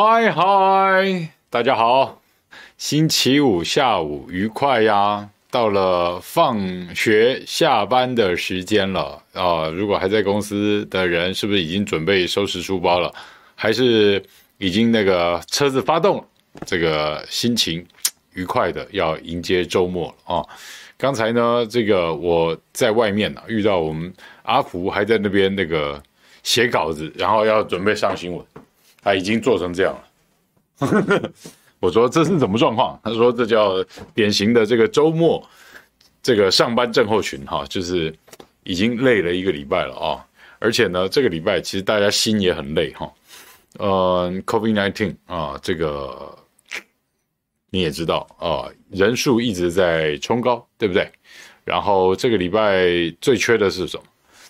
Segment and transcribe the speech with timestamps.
[0.00, 2.22] 嗨嗨，大家好！
[2.76, 5.28] 星期五下午愉快呀！
[5.50, 9.66] 到了放学下班的时间了啊！
[9.66, 13.12] 如果还在公司的人，是不是已经准备收拾书包了？
[13.56, 14.24] 还是
[14.58, 16.24] 已经那个车子发动？
[16.64, 17.84] 这个心情
[18.34, 20.46] 愉快的要迎接周末了啊！
[20.96, 26.00] 刚才呢，这个我在外面呢、啊、遇到我们阿福还在那边那个
[26.44, 28.46] 写稿子，然后要准备上新闻。
[29.08, 29.98] 他已经做成这样
[30.80, 31.32] 了，
[31.80, 33.00] 我说这是什么状况？
[33.02, 33.82] 他说这叫
[34.14, 35.42] 典型的这个周末
[36.22, 38.14] 这个上班症候群哈，就是
[38.64, 40.26] 已经累了一个礼拜了啊，
[40.58, 43.10] 而且呢，这个礼拜其实大家心也很累哈，
[43.78, 46.36] 呃，COVID-19 啊，这个
[47.70, 51.10] 你也知道啊，人数一直在冲高，对不对？
[51.64, 52.84] 然后这个礼拜
[53.22, 54.02] 最缺的是什么？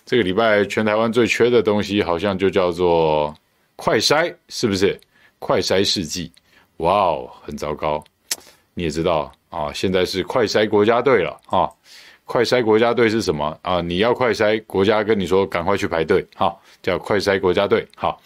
[0.05, 3.33] 这个礼拜全台湾最缺的东西好像就叫做。
[3.79, 4.99] 快筛是不是？
[5.39, 6.29] 快筛试剂，
[6.77, 8.03] 哇哦，很糟糕。
[8.73, 11.71] 你也知道啊，现在是快筛国家队了啊。
[12.25, 13.79] 快筛国家队是什么啊？
[13.79, 16.53] 你要快筛，国家跟你说赶快去排队，哈，
[16.83, 17.87] 叫快筛国家队。
[17.95, 18.21] 好，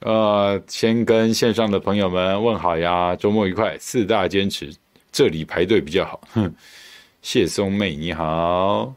[0.00, 3.76] 呃，先跟线上的朋友们问好呀，周末愉快。
[3.78, 4.74] 四大坚持，
[5.12, 6.18] 这里排队比较好。
[6.32, 6.50] 哼，
[7.20, 8.94] 谢松妹你好。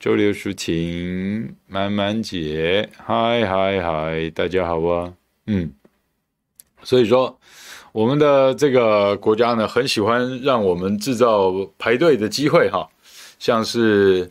[0.00, 5.19] 周六抒情，满满姐，嗨嗨嗨，大家好啊。
[5.46, 5.72] 嗯，
[6.82, 7.38] 所以说，
[7.92, 12.88] 我们的这个国家呢，很喜欢让我们制造排队的机会哈。
[13.38, 14.30] 像是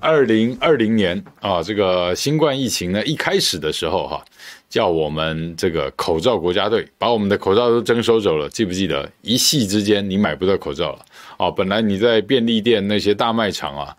[0.00, 4.24] 二零二零年啊，这个新冠疫情呢一开始的时候哈，
[4.68, 9.10] 叫我们这个口罩国家队，把我们的口罩都征收走了，记不记得？
[9.22, 11.04] 一夕之间你买不到口罩了
[11.36, 11.50] 啊！
[11.50, 13.96] 本来你在便利店那些大卖场啊，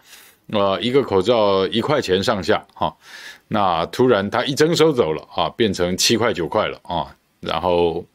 [0.51, 2.95] 呃，一个口罩一块钱上下哈。
[3.51, 8.05] 那突然他一征收走了啊，变成七块九块了啊，然后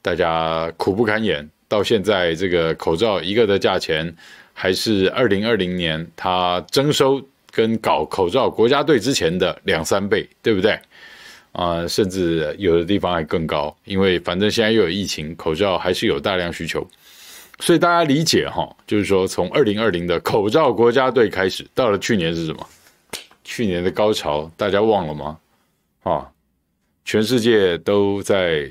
[0.00, 1.48] 大家苦不堪言。
[1.68, 4.14] 到现在这个口罩一个的价钱
[4.52, 10.78] 还是二零二零年他征收跟搞口罩国家队之前的两三倍，对不对？
[11.52, 16.86] 啊，甚至有的地方还更高，因为反正现在又有疫情，口罩还是有大量需求，
[17.60, 22.66] 所以大家理解哈，就是说从二零二零的口罩国家队开始，到了去年是什么？
[23.44, 25.38] 去年的高潮，大家忘了吗？
[26.02, 26.30] 啊，
[27.04, 28.68] 全世界都在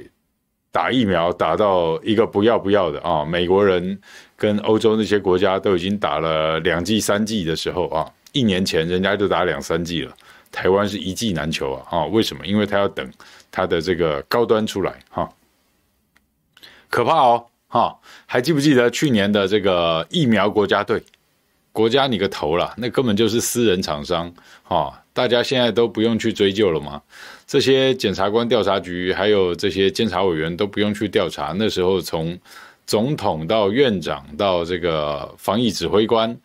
[0.72, 3.26] 打疫苗，打到一个不要不要的啊！
[3.26, 4.00] 美国人
[4.38, 10.16] 跟欧洲那些国家都已经打了两剂、三剂的时候啊，一年前人家就打两三剂了，
[10.52, 12.00] 台湾是一剂难求啊！
[12.00, 12.46] 啊，为什么？
[12.46, 13.10] 因为他要等
[13.52, 15.30] 他的这个高端出来哈，
[16.90, 17.46] 可怕哦！
[17.68, 21.02] 哈，还记不记得去年的这个疫苗国家队？
[21.74, 24.34] 国家你个头啦，那根本就是私人厂商，
[24.64, 24.98] 哈！
[25.14, 27.02] 大家现在都不用去追究了吗？
[27.46, 31.54] 这些检察官调查局还有这些监察委员都不用去调查。
[31.58, 32.38] 那时候从
[32.86, 36.38] 总统到院长到这个防疫指挥官，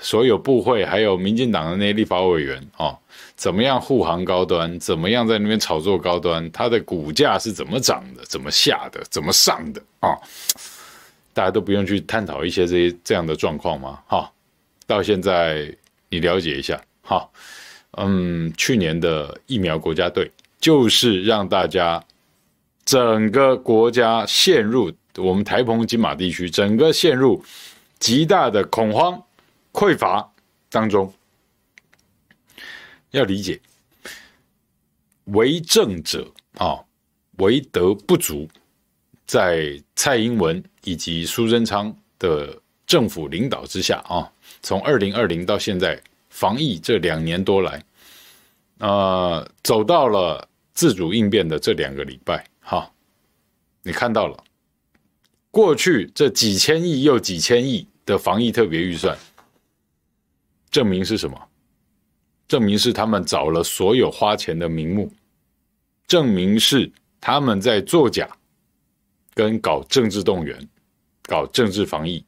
[0.00, 2.96] 所有部会还有民进党的那些立法委员，哦，
[3.34, 4.78] 怎么样护航高端？
[4.78, 6.50] 怎么样在那边炒作高端？
[6.52, 8.24] 它的股价是怎么涨的？
[8.24, 9.02] 怎么下的？
[9.10, 9.82] 怎么上的？
[10.00, 10.16] 啊！
[11.34, 14.00] 大家都不用去探讨一些这些这样的状况吗？
[14.06, 14.32] 哈！
[14.86, 15.74] 到现在，
[16.08, 17.32] 你了解一下，好，
[17.92, 20.30] 嗯，去年的疫苗国家队
[20.60, 22.02] 就是让大家
[22.84, 27.44] 整个国家陷入我们台澎金马地区整个陷入
[27.98, 29.20] 极大的恐慌
[29.72, 30.32] 匮乏
[30.70, 31.12] 当中。
[33.10, 33.58] 要理解，
[35.24, 36.78] 为政者啊，
[37.38, 38.46] 为德不足，
[39.26, 44.30] 在蔡英文以及苏贞昌的政府领导之下啊，
[44.66, 47.80] 从二零二零到现在防疫这两年多来。
[48.78, 52.90] 呃，走到了自主应变的这两个礼拜，哈，
[53.84, 54.42] 你看到了
[55.52, 59.16] 过去这几千亿又几千亿的防疫特别预算，
[60.68, 61.40] 证明是什么？
[62.48, 65.12] 证明是他们找了所有花钱的名目，
[66.08, 66.90] 证明是
[67.20, 68.28] 他们在作假，
[69.32, 70.68] 跟搞政治动员，
[71.22, 72.24] 搞政治防疫，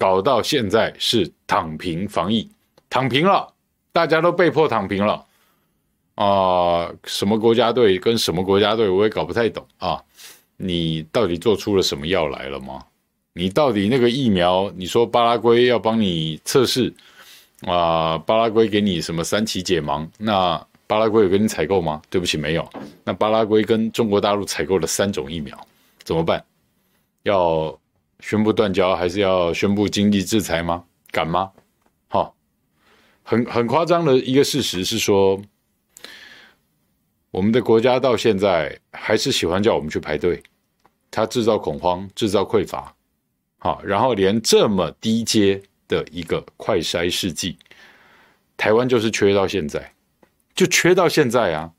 [0.00, 2.48] 搞到现在是躺平防疫，
[2.88, 3.52] 躺平了，
[3.92, 5.26] 大家都被迫躺平了。
[6.14, 10.02] 啊、什么国家队跟什么国家队，我也搞不太懂啊！
[10.56, 12.82] 你到底做出了什么药来了吗？
[13.34, 16.92] 你到底那个疫苗，你说巴拉圭要帮你测试
[17.66, 20.08] 啊、巴拉圭给你什么三期解盲？
[20.18, 22.00] 那巴拉圭有跟你采购吗？
[22.08, 22.66] 对不起，没有。
[23.04, 25.58] 那巴拉圭跟中国大陆采购了三种疫苗，
[26.04, 26.42] 怎么办？
[27.22, 27.78] 要
[28.20, 30.84] 宣布断交，还是要宣布经济制裁吗？
[31.10, 31.50] 敢吗？
[32.08, 32.34] 好，
[33.22, 35.40] 很很夸张的一个事实是说。
[37.32, 40.42] 我们的国家到现在还是喜欢叫我们去排队，
[41.12, 42.92] 他制造恐慌，制造匮乏，
[43.58, 47.56] 好，然后连这么低阶的一个快筛试剂，
[48.56, 49.92] 台湾就是缺到现在，
[50.56, 51.70] 就缺到现在啊！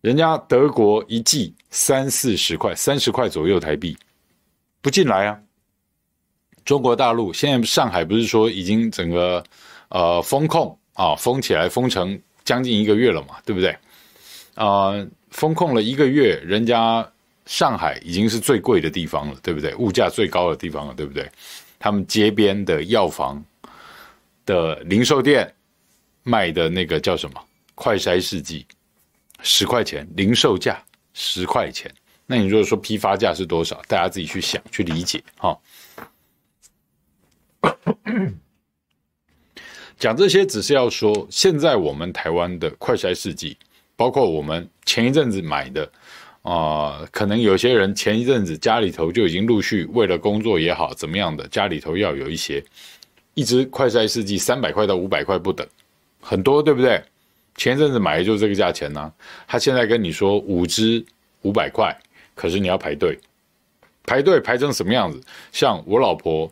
[0.00, 3.94] 人家德国一剂三四十块，三十块左右台币，
[4.80, 5.38] 不进来啊！
[6.64, 9.42] 中国大陆现在上海不是说已经整个
[9.88, 13.70] 呃封控啊，封起来封城将近一个月了嘛，对不对？
[14.54, 17.08] 啊、呃，封控了一个月，人家
[17.46, 19.74] 上海已经是最贵的地方了，对不对？
[19.76, 21.30] 物价最高的地方了，对不对？
[21.78, 23.42] 他们街边的药房
[24.44, 25.50] 的零售店
[26.22, 27.40] 卖的那个叫什么
[27.74, 28.66] 快筛试剂，
[29.42, 30.82] 十块钱，零售价
[31.14, 31.90] 十块钱。
[32.26, 33.80] 那你如果说批发价是多少？
[33.88, 35.56] 大家自己去想，去理解哈。
[39.98, 43.56] 讲这些只是要说，现在我们台湾的快筛试剂。
[43.96, 45.92] 包括我们前一阵子买的，
[46.40, 52.64] 啊、可能有些人前一阵子家里头就已经陆续为了工作也好，怎么样的，家里头要有一些，
[53.34, 55.68] 一支快筛试剂三百块到五百块不等，
[56.18, 57.04] 很多对不对？
[57.56, 59.12] 前一阵子买的就是这个价钱呢、
[59.46, 61.04] 他现在跟你说五支
[61.42, 61.94] 五百块，
[62.34, 63.18] 可是你要排队，
[64.06, 65.20] 排队排成什么样子？
[65.52, 66.50] 像我老婆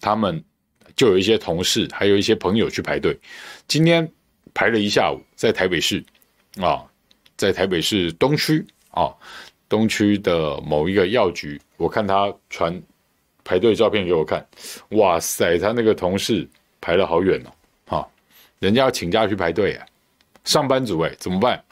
[0.00, 0.42] 他们
[0.94, 3.18] 就有一些同事，还有一些朋友去排队，
[3.68, 4.10] 今天
[4.52, 6.04] 排了一下午，在台北市。
[6.58, 6.82] 啊，
[7.36, 9.12] 在台北市东区啊，
[9.68, 12.82] 东区的某一个药局，我看他传
[13.44, 14.42] 排队照片给我看，
[14.92, 16.48] 哇塞，他那个同事
[16.80, 17.52] 排了好远哦，
[17.88, 18.08] 哈，
[18.58, 19.86] 人家要请假去排队哎，
[20.44, 21.62] 上班族哎，怎么办？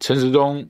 [0.00, 0.66] 陈时中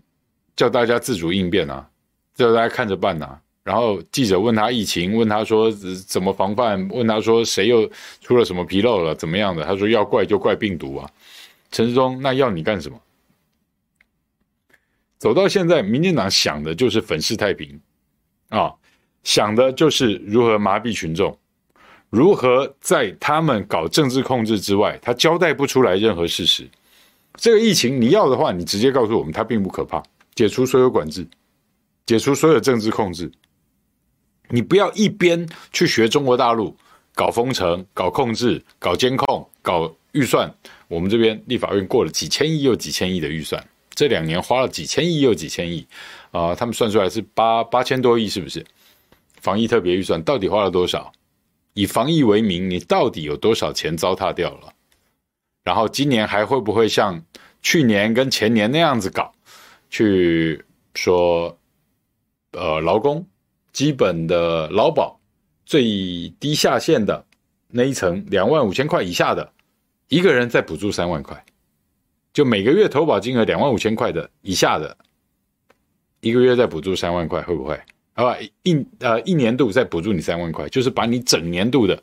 [0.56, 1.88] 叫大家自主应变啊，
[2.35, 3.38] 叫大家看着办呐。
[3.66, 5.72] 然后记者问他疫情，问他说
[6.06, 7.90] 怎么防范，问他说谁又
[8.20, 9.64] 出了什么纰漏了，怎么样的？
[9.64, 11.10] 他说要怪就怪病毒啊。
[11.72, 12.96] 陈世忠，那要你干什么？
[15.18, 17.80] 走到现在，民进党想的就是粉饰太平，
[18.50, 18.73] 啊，
[19.25, 21.37] 想的就是如何麻痹群众，
[22.08, 26.70] 如何在他们搞政治控制之外，他交代不出来任何事实。
[27.35, 30.00] 这个疫情你要的话，你直接告诉我们，它并不可怕，
[30.37, 31.26] 解除所有管制，
[32.06, 33.28] 解除所有政治控制。
[34.49, 36.76] 你不要一边去学中国大陆
[37.15, 40.53] 搞封城、搞控制、搞监控、搞预算。
[40.88, 45.87] 我们这边立法院过了几千亿又几千亿的预算，这两年花了几千亿又几千亿，
[46.31, 48.65] 啊、他们算出来是八八千多亿，是不是？
[49.41, 51.12] 防疫特别预算到底花了多少？
[51.75, 54.73] 以防疫为名，你到底有多少钱糟蹋掉了？
[55.65, 57.23] 然后今年还会不会像
[57.61, 59.33] 去年跟前年那样子搞？
[59.91, 61.59] 去说，
[62.53, 63.26] 呃，劳工
[63.76, 65.21] 基本的劳保
[65.66, 65.83] 最
[66.40, 67.23] 低下限的
[67.68, 69.52] 那一层两万五千块以下的。
[70.09, 71.45] 一个人再补助三万块，
[72.33, 74.97] 就每个月投保金额两万五千块的以下的，
[76.21, 77.78] 一个月再补助三万块，会不会？
[78.14, 82.02] 好吧，一呃一年度再补助你三万块，就是把你整年度的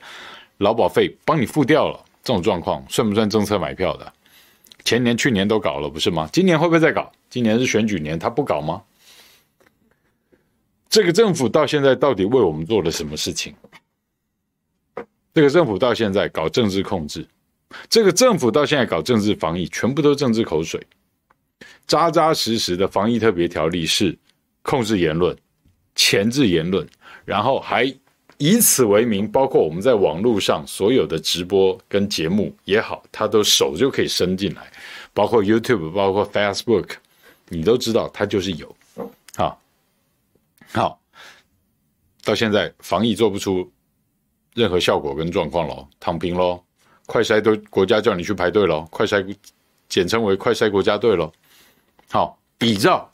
[0.59, 1.99] 劳保费帮你付掉了。
[2.23, 4.13] 这种状况算不算政策买票的？
[4.85, 6.29] 前年、去年都搞了，不是吗？
[6.31, 7.11] 今年会不会再搞？
[7.31, 8.83] 今年是选举年，他不搞吗？
[10.93, 13.55] 这个政府到现在到底为我们做了什么事情？
[15.33, 17.27] 这个政府到现在搞政治控制。
[17.89, 20.79] 这个政府到现在搞政治防疫，全部都政治口水。
[21.87, 24.15] 扎扎实实的防疫特别条例是
[24.61, 25.35] 控制言论、
[25.95, 26.87] 钳制言论，
[27.25, 27.91] 然后还
[28.37, 34.71] 以此为名，包括我们在网络上所有的直播跟节目也好，他都手就可以伸进来，
[35.11, 36.89] 包括 YouTube、包括 Facebook，
[37.49, 38.75] 你都知道他就是有。
[40.73, 40.99] 好，
[42.23, 43.71] 到现在防疫做不出
[44.55, 46.63] 任何效果跟状况咯，躺平喽，
[47.05, 49.35] 快筛都国家叫你去排队咯，快筛
[49.87, 51.31] 简称为快筛国家队咯。
[52.09, 53.11] 好，比照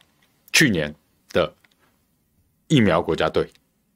[0.53, 0.93] 去年
[1.33, 1.53] 的
[2.67, 3.49] 疫苗国家队，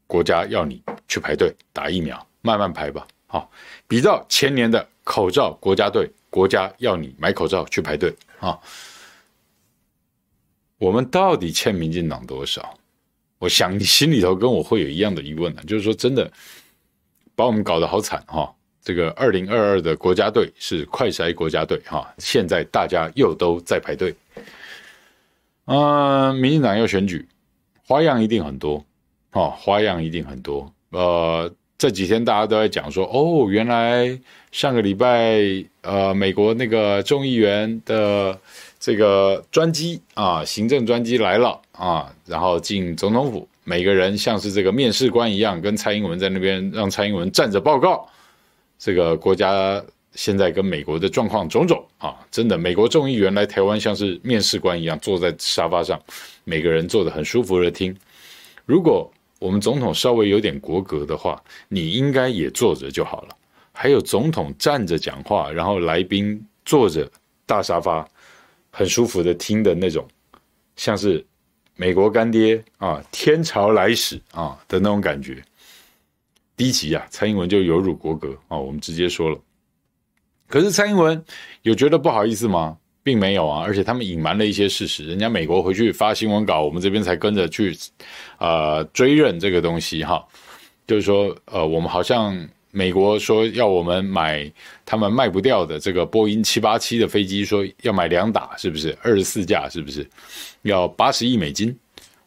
[0.07, 3.07] 国家要你去排队打疫苗，慢慢排吧。
[3.27, 3.49] 好，
[3.87, 8.13] 比照前年的口罩国家队，国家要你买口罩去排队。
[8.39, 8.59] 啊，
[10.77, 12.77] 我们到底欠民进党多少？
[13.43, 16.31] 我想你心里头跟我会有一样的疑问呢，就是说真的
[17.35, 18.49] 把我们搞得好惨哈。
[18.81, 24.15] 这个二零二二的国家队是快筛国家队哈，现在大家又都在排队。
[25.65, 27.27] 嗯，民进党要选举，
[27.85, 28.81] 花样一定很多，
[29.33, 30.73] 哦，花样一定很多。
[30.91, 34.17] 呃，这几天大家都在讲说，哦，原来
[34.53, 35.43] 上个礼拜，
[35.81, 38.39] 呃，美国那个众议员的
[38.83, 48.05] 这个专机啊，行政专机来了啊，然后进总统府，每个人像是这个面试官一样，跟蔡英文在那边让蔡英文站着报告，
[48.77, 49.81] 这个国家。
[50.15, 55.99] 现在跟美国的状况种种啊，真的，美国众议员来台湾像是面试官一样坐在沙发上，
[56.43, 57.97] 每个人坐得很舒服的听。
[58.67, 63.29] 如果我们总统稍微有点国格的话，你应该也坐着就好了。
[63.71, 67.09] 还有总统站着讲话，然后来宾坐着
[67.47, 68.07] 大沙发，
[68.75, 70.05] 很舒服的听的那种，
[70.75, 71.23] 像是
[71.75, 75.43] 美国干爹啊，天朝来使啊的那种感觉。
[76.57, 79.39] 低级啊，蔡英文就有辱国格啊，我们直接说了。
[80.47, 81.23] 可是蔡英文
[81.61, 82.77] 有觉得不好意思吗？
[83.03, 85.05] 并没有啊，而且他们隐瞒了一些事实。
[85.05, 87.77] 人家美国回去发新闻稿，我们这边才跟着去，
[88.39, 90.25] 呃，追认这个东西哈。
[90.87, 92.35] 就是说，呃，我们好像
[92.75, 94.51] 美国说要我们买
[94.83, 98.97] 他们卖不掉的这个波音七八七的飞机，说要买两打，是不是？
[99.03, 100.09] 二十四架，是不是？
[100.63, 101.77] 要八十亿美金？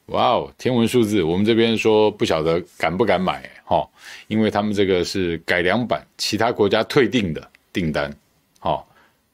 [0.07, 1.21] 哇哦，天文数字！
[1.21, 3.85] 我们这边说不晓得敢不敢买哈，
[4.29, 7.51] 因为他们这个是改良版，其他国家退订的。
[7.73, 8.17] 订单，
[8.61, 8.79] 好、哦，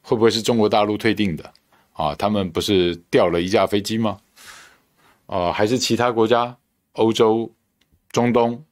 [0.00, 1.52] 会不会是中国大陆退订的
[1.92, 2.14] 啊？
[2.14, 4.18] 他们不是掉了一架飞机吗？
[5.26, 6.56] 啊，还是其他国家，
[6.94, 7.48] 欧洲、
[8.10, 8.64] 中东，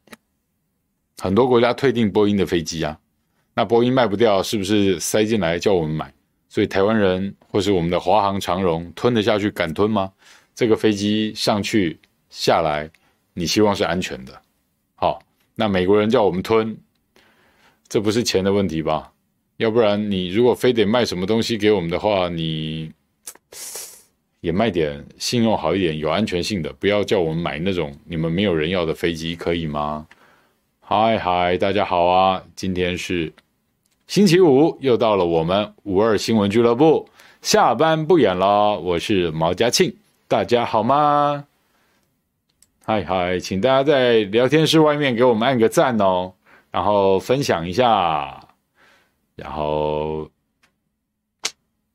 [1.20, 2.98] 很多国家退订波音的飞机啊？
[3.52, 6.10] 那波音卖不掉，是不是塞进来叫我们买？
[6.48, 10.10] 所以台湾人或是我们的华航、长荣吞得下去，敢吞吗？
[10.54, 11.98] 这个飞机上去
[12.30, 12.90] 下来，
[13.34, 14.40] 你希望是安全的。
[14.94, 15.22] 好、
[15.54, 16.74] 那美国人叫我们吞，
[17.86, 19.12] 这不是钱的问题吧？
[19.58, 22.90] 要不然你如果非得卖什么东西给我们的话，你
[24.40, 30.06] 也卖点信用好一点、有安全性的，不要叫我们买那种你们没有人要的飞机，可以吗？
[30.92, 32.42] 嗨嗨，大家好啊！
[32.56, 33.32] 今天是
[34.08, 37.08] 星期五，又到了我们五二新闻俱乐部
[37.42, 38.76] 下班不远了。
[38.80, 39.94] 我是毛家庆，
[40.26, 41.44] 大家好吗？
[42.84, 46.32] 嗨嗨，请大家在聊天室外面给我们按个赞哦，
[46.72, 48.48] 然后分享一下。
[49.36, 50.28] 然后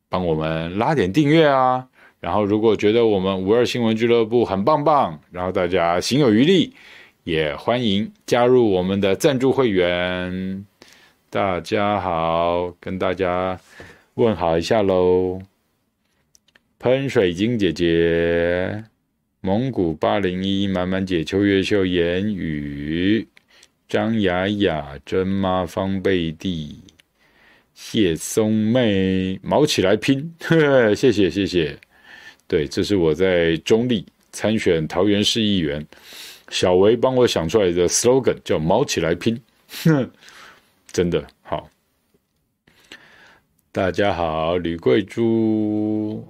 [0.08, 1.86] 帮我们拉点订阅啊！
[2.22, 6.74] 然后如果觉得我们五二新闻俱乐部很棒棒，然后大家行有余力，
[7.26, 10.64] 也欢迎加入我们的赞助会员。
[11.32, 13.60] 大家好，跟大家
[14.14, 15.42] 问好一下喽！
[16.78, 18.84] 喷水晶姐姐、
[19.42, 23.28] 蒙古八零一、满满姐、秋月秀、言语、
[23.90, 26.80] 张雅雅、真妈、方贝蒂。
[27.74, 31.76] 谢松妹，卯起来拼，呵呵，谢谢谢谢。
[32.48, 35.84] 对，这是我在中立参选桃园市议员，
[36.50, 39.42] 小维帮我想出来的 slogan，叫“毛起来拼”，
[39.84, 40.12] 哼，
[40.92, 41.70] 真的好。
[43.72, 46.26] 大家好，吕贵珠，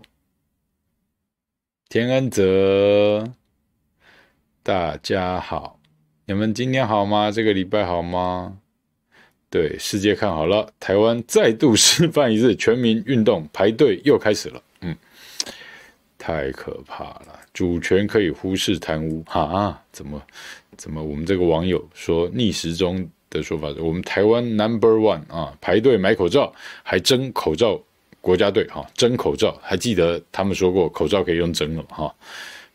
[1.90, 3.32] 田恩泽，
[4.64, 5.80] 大家好，
[6.26, 7.30] 你们今天好吗？
[7.30, 8.58] 这个礼拜好吗？
[9.52, 14.64] 对，世界看好了，台湾再度示范一次全民运动，排队又开始了。
[14.82, 14.98] 嗯，
[16.18, 19.82] 太可怕了，主权可以忽视贪污哈啊？
[19.92, 20.22] 怎么
[20.78, 21.02] 怎么？
[21.04, 27.82] 我们这个网友说逆时钟的说法，我们台湾 number one 啊，排队买口罩，还征口罩
[28.20, 32.14] 国家队哈，征口罩，还记得他们说过口罩可以用征了哈？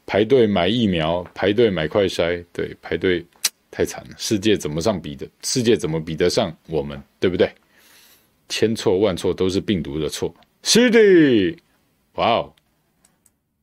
[0.06, 3.24] 排队买疫苗，排队买快筛，对，排队。
[3.72, 5.24] 太惨了，世界怎么上比的？
[5.44, 7.00] 世界怎么比得上我们？
[7.20, 7.48] 对不对？
[8.48, 10.34] 千错万错都是病毒的错。
[10.64, 11.56] 是的，
[12.14, 12.52] 哇哦，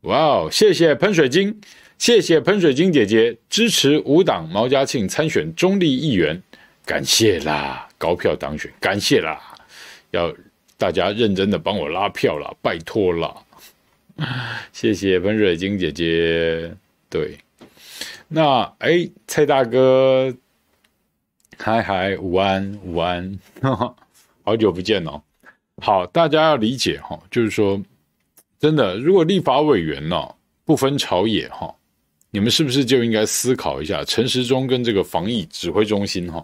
[0.08, 1.60] 哇哦，谢谢喷水晶，
[1.98, 6.42] 谢谢喷水晶姐姐支持无党毛家庆参选中立议员，
[6.86, 9.38] 感谢啦，高票当选，感谢啦，
[10.12, 10.34] 要
[10.78, 13.36] 大家认真的帮我拉票啦，拜托啦，
[14.72, 16.74] 谢谢喷水晶姐姐，
[17.10, 17.38] 对。
[18.30, 20.34] 那哎，蔡大哥，
[21.58, 23.38] 嗨嗨，午安午安，
[24.44, 25.22] 好久不见哦。
[25.82, 27.82] 好，大家要理解哈，就是说，
[28.60, 30.28] 真的，如果立法委员呢
[30.66, 31.74] 不分朝野哈，
[32.32, 36.44] 你们是不是就应该思考一下陈时中跟这个防疫指挥中心哈，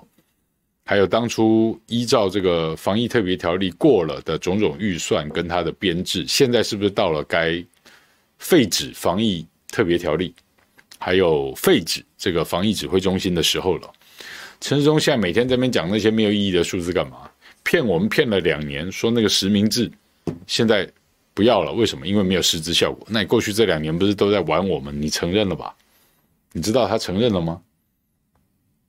[0.86, 7.64] 还有当初依照这个防疫特别条例过了的种种预算跟它的编制，现在是不是到了该
[8.38, 10.34] 废止防疫特别条例？
[11.00, 13.92] 还有废止这个防疫指挥中心的时候了。
[14.62, 17.30] 陈时中现在每天在那边讲那些没有意义的数字干嘛？
[17.64, 19.92] 骗我们骗了两年，说那个实名制
[20.48, 20.90] 现在
[21.34, 22.06] 不要了，为什么？
[22.08, 23.06] 因为没有实质效果。
[23.10, 25.02] 那你过去这两年不是都在玩我们？
[25.02, 25.76] 你承认了吧？
[26.52, 27.62] 你知道他承认了吗？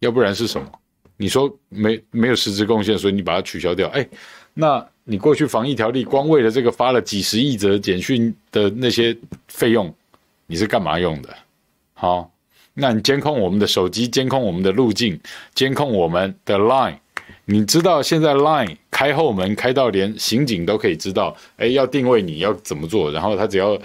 [0.01, 0.71] 要不然是什么？
[1.17, 3.89] 你说没没有实质贡献，所以你把它取消掉？
[3.91, 4.07] 哎，
[4.53, 9.17] 那你过去防疫条例光为了这个发了几十亿则简讯的那些
[9.49, 9.95] 费用，
[10.47, 11.35] 你是干嘛用的？
[11.93, 12.31] 好，
[12.75, 15.19] 那你监控我们的手机，监控我们的路径，
[15.55, 16.99] 监控我们的 Line。
[17.45, 23.77] 你知道现在 Line 开后门开到连刑警都可以知道，哎，要定位你要怎么做，然后他只要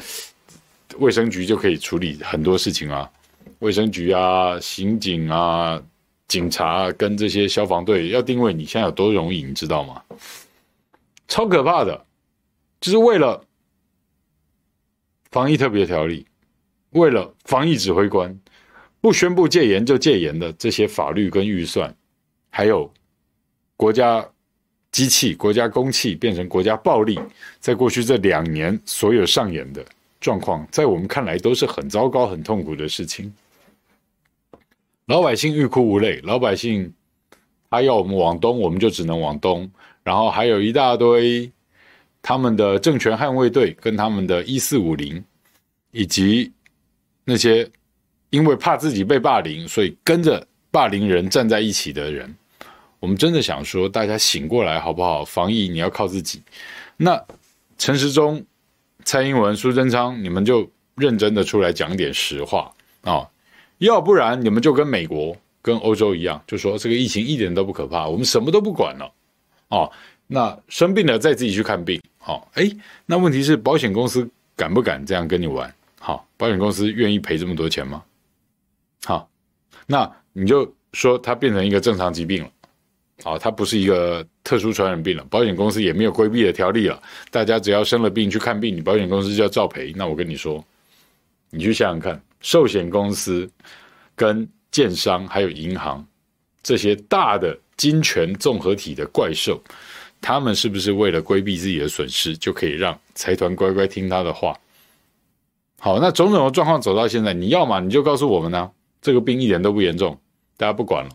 [1.00, 3.10] 卫生局就可以处理很多事情啊。
[3.58, 5.82] 卫生局啊，刑警啊，
[6.28, 10.00] 警察跟这些消防队要定位你，现在有多容易，你知道吗？
[11.28, 12.06] 超可怕的，
[12.80, 13.44] 就是为了
[15.32, 16.24] 防疫特别条例。
[16.92, 18.39] 为了防疫指挥官
[19.01, 21.96] 不宣布戒严就戒严的这些法律跟预算，
[22.51, 22.94] 还有
[23.75, 24.24] 国家
[24.91, 27.19] 机器、国家公器变成国家暴力，
[27.60, 29.86] 在过去这两年所有上演的
[30.19, 33.33] 状况，在我们看来都是很糟糕、很痛苦的事情。
[35.05, 36.94] 老百姓欲哭无泪，老百姓
[37.70, 39.70] 他要我们往东，我们就只能往东。
[40.03, 41.51] 然后还有一大堆
[42.22, 45.24] 他们的政权捍卫队跟他们的一四五零，
[45.92, 46.51] 以及。
[47.25, 47.70] 那些
[48.31, 52.35] 因为怕自己被霸凌，所以跟着霸凌人站在一起的人，
[53.00, 55.24] 我们真的想说，大家醒过来好不好？
[55.24, 56.42] 防疫你要靠自己。
[56.98, 57.24] 那
[57.77, 58.44] 陈时中、
[59.05, 62.72] 蔡英文、苏贞昌，你们就认真的出来讲点实话
[63.03, 63.25] 啊、
[63.77, 69.09] 要不然你们就跟美国、跟欧洲一样，就说这个疫情一点都不可怕，我们什么都不管了
[69.70, 69.90] 哦。
[70.27, 72.01] 那生病了再自己去看病。
[72.18, 72.70] 好、哦，哎，
[73.05, 75.74] 那问题是保险公司敢不敢这样跟你玩？
[76.00, 78.03] 好，保险公司愿意赔这么多钱吗？
[79.05, 79.29] 好，
[79.88, 82.50] 那你就说它变成一个正常疾病了，
[83.24, 89.94] 好，它不是一个特殊传染病了，保险公司也没有规避的条例了，大家只要生了病去看病，你保险公司就要照赔。
[89.96, 90.64] 那我跟你说，
[91.50, 93.50] 你去想想看，寿险公司
[94.16, 96.05] 跟建商还有银行
[96.64, 99.62] 这些大的金权综合体的怪兽，
[100.22, 104.58] 他们是不是为了规避自己的损失，就可以让财团乖乖听他的话？
[105.79, 110.20] 好，那种种的状况走到现在，你要嘛你就告诉我们呢、这个病一点都不严重，
[110.58, 111.10] 大家不管了，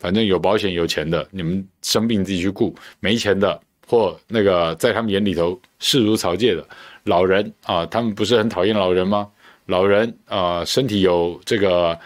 [0.00, 6.66] 反正有保险有钱的，你们生病自己去顾；没钱的或那个在他们眼里头视如草芥的
[7.04, 9.28] 老人啊，他们不是很讨厌老人吗？
[9.66, 11.96] 老人啊，身体有这个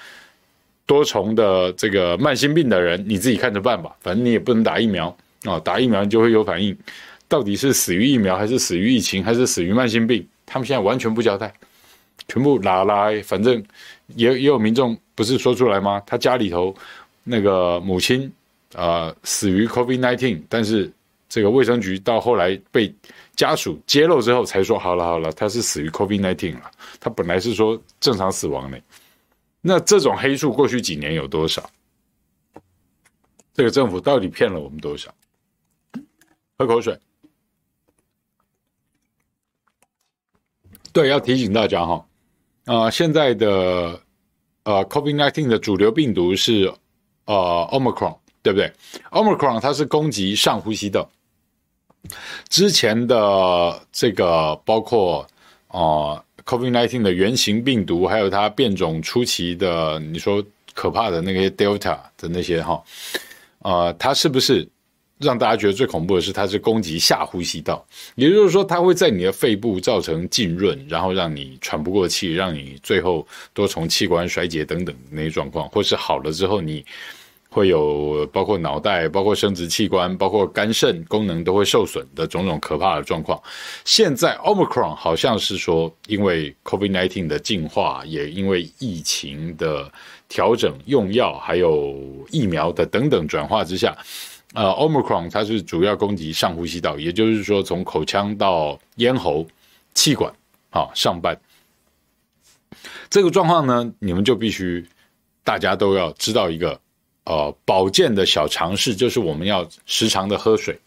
[0.86, 6.76] 多重的这个慢性病的人，你自己看着办吧，反正你也不能打疫苗啊，打疫苗你就会有反应，
[7.28, 10.26] 到底是死于疫苗，还是死于疫情，还是死于慢性病？
[10.44, 11.52] 他们现在完全不交代，
[12.28, 13.64] 全部拉拉，反正
[14.14, 16.02] 也也有民众不是说出来吗？
[16.06, 16.74] 他家里头
[17.24, 18.30] 那个母亲
[18.74, 20.92] 啊、呃、死于 COVID-19，但是
[21.28, 22.94] 这个卫生局到后来被
[23.34, 28.78] 家属揭露之后才说好了好了，他是死于 COVID-19 了，他本来是说正常死亡呢。
[29.60, 31.68] 那这种黑数过去几年有多少？
[33.54, 35.12] 这个政府到底骗了我们多少？
[36.58, 36.98] 喝口水。
[40.92, 41.94] 对，要提醒大家哈，
[42.66, 44.00] 啊、呃，现在的
[44.62, 46.72] 呃，COVID-19 的主流病毒是
[47.26, 48.72] 呃，Omicron，对不对
[49.10, 51.08] ？Omicron 它是攻击上呼吸道，
[52.48, 55.26] 之前的这个包括
[55.68, 62.82] 啊、呃，covid nineteen 的原型病毒，还有它变种初期的，你说可怕的那些 Delta 的那些哈，
[63.60, 64.68] 呃，它是不是？
[65.18, 67.84] 让大家觉得最恐怖的是，它是攻击下呼吸道，
[68.16, 76.84] 也就是说，它会在你的肺部造成浸润，然后让你喘不过气，让你最后多重器官衰竭等等那些状况，或是好了之后，你
[77.48, 83.40] 会有包括脑袋、包括生殖器官、包括肝肾功能都会受损的种种可怕的状况。
[83.84, 89.88] 现在 Omicron 好像是说，因为 COVID-19 的进化，也因为疫情的
[90.28, 91.96] 调整、用药还有
[92.32, 93.96] 疫苗的等等转化之下，
[94.54, 99.46] 呃，Omicron 它是主要攻击上呼吸道，也就是说从口腔到咽喉、
[99.94, 100.32] 气管
[100.70, 101.38] 啊上半。
[103.10, 104.86] 这个状况呢，你们就必须
[105.42, 106.80] 大家都要知道一个
[107.24, 110.78] 呃保健的小常识，就是我们要时常的喝水，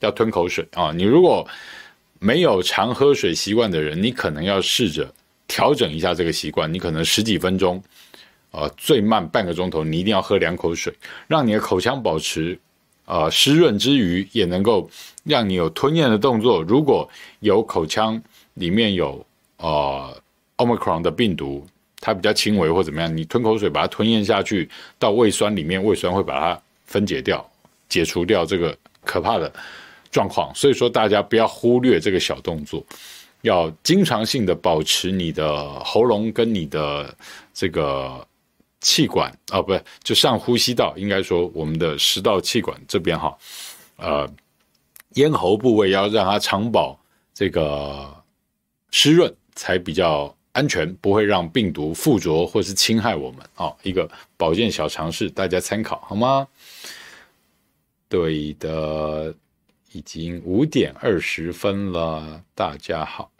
[0.00, 0.90] 要吞口水啊。
[0.92, 1.46] 你如果
[2.18, 5.12] 没有常喝水习惯的人，你可能要试着
[5.46, 6.72] 调整一下这个习惯。
[6.72, 7.82] 你可能十几分钟，
[8.52, 10.94] 呃，最慢半个钟头，你一定要喝两口水，
[11.26, 12.58] 让你的口腔保持
[13.12, 14.88] 呃湿润之余，也能够
[15.24, 16.62] 让你有吞咽的动作。
[16.62, 17.06] 如果
[17.40, 18.20] 有口腔
[18.54, 19.24] 里面有
[19.58, 20.16] 呃。
[20.58, 21.66] Omicron 的病毒，
[21.98, 27.44] 它比较轻微或怎么样，你吞口水把它吞咽下去，到胃酸里面，胃酸会把它分解掉、
[27.88, 29.52] 解除掉这个可怕的
[30.12, 30.54] 状况。
[30.54, 32.84] 所以说，大家不要忽略这个小动作，
[33.40, 37.12] 要经常性的保持你的喉咙跟你的
[37.52, 38.24] 这个
[38.82, 43.34] 气管啊，不是，就上呼吸道，应该说我们的食道气管这边哈，
[43.96, 44.30] 呃，
[45.14, 47.00] 咽喉部位要让它长保
[47.32, 48.14] 这个
[48.90, 50.36] 湿润，才比较。
[50.54, 53.74] 安全不会让病毒附着或是侵害我们啊！
[53.82, 56.46] 一个保健小常识，大家参考好吗？
[58.06, 59.34] 对的，
[59.92, 63.32] 已经五点二十分了，大家好，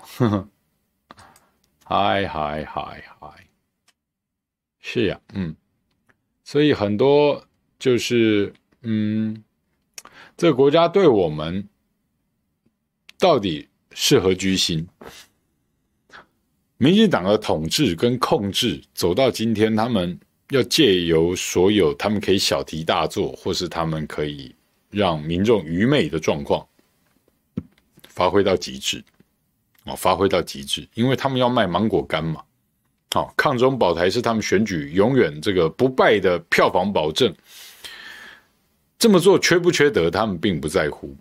[1.85, 3.42] 嗨嗨嗨嗨，
[4.83, 5.55] 是呀，嗯，
[6.45, 7.43] 所以很多
[7.79, 9.43] 就是嗯，
[10.37, 11.67] 这个国家对我们
[13.17, 14.87] 到底是何居心？
[16.79, 20.19] 民进党的统治跟控制走到今天，他们
[20.51, 24.53] 要借由所有他们可以小题大做，或是他们可以
[24.91, 26.67] 让民众愚昧的状况
[28.09, 29.03] 发挥到极致，
[29.85, 32.43] 哦，发挥到极致，因为他们要卖芒果干嘛，
[33.13, 37.31] 好，抗中保台是他们选举永远这个不败的票房保证，
[38.99, 41.15] 这么做缺不缺德，他们并不在乎。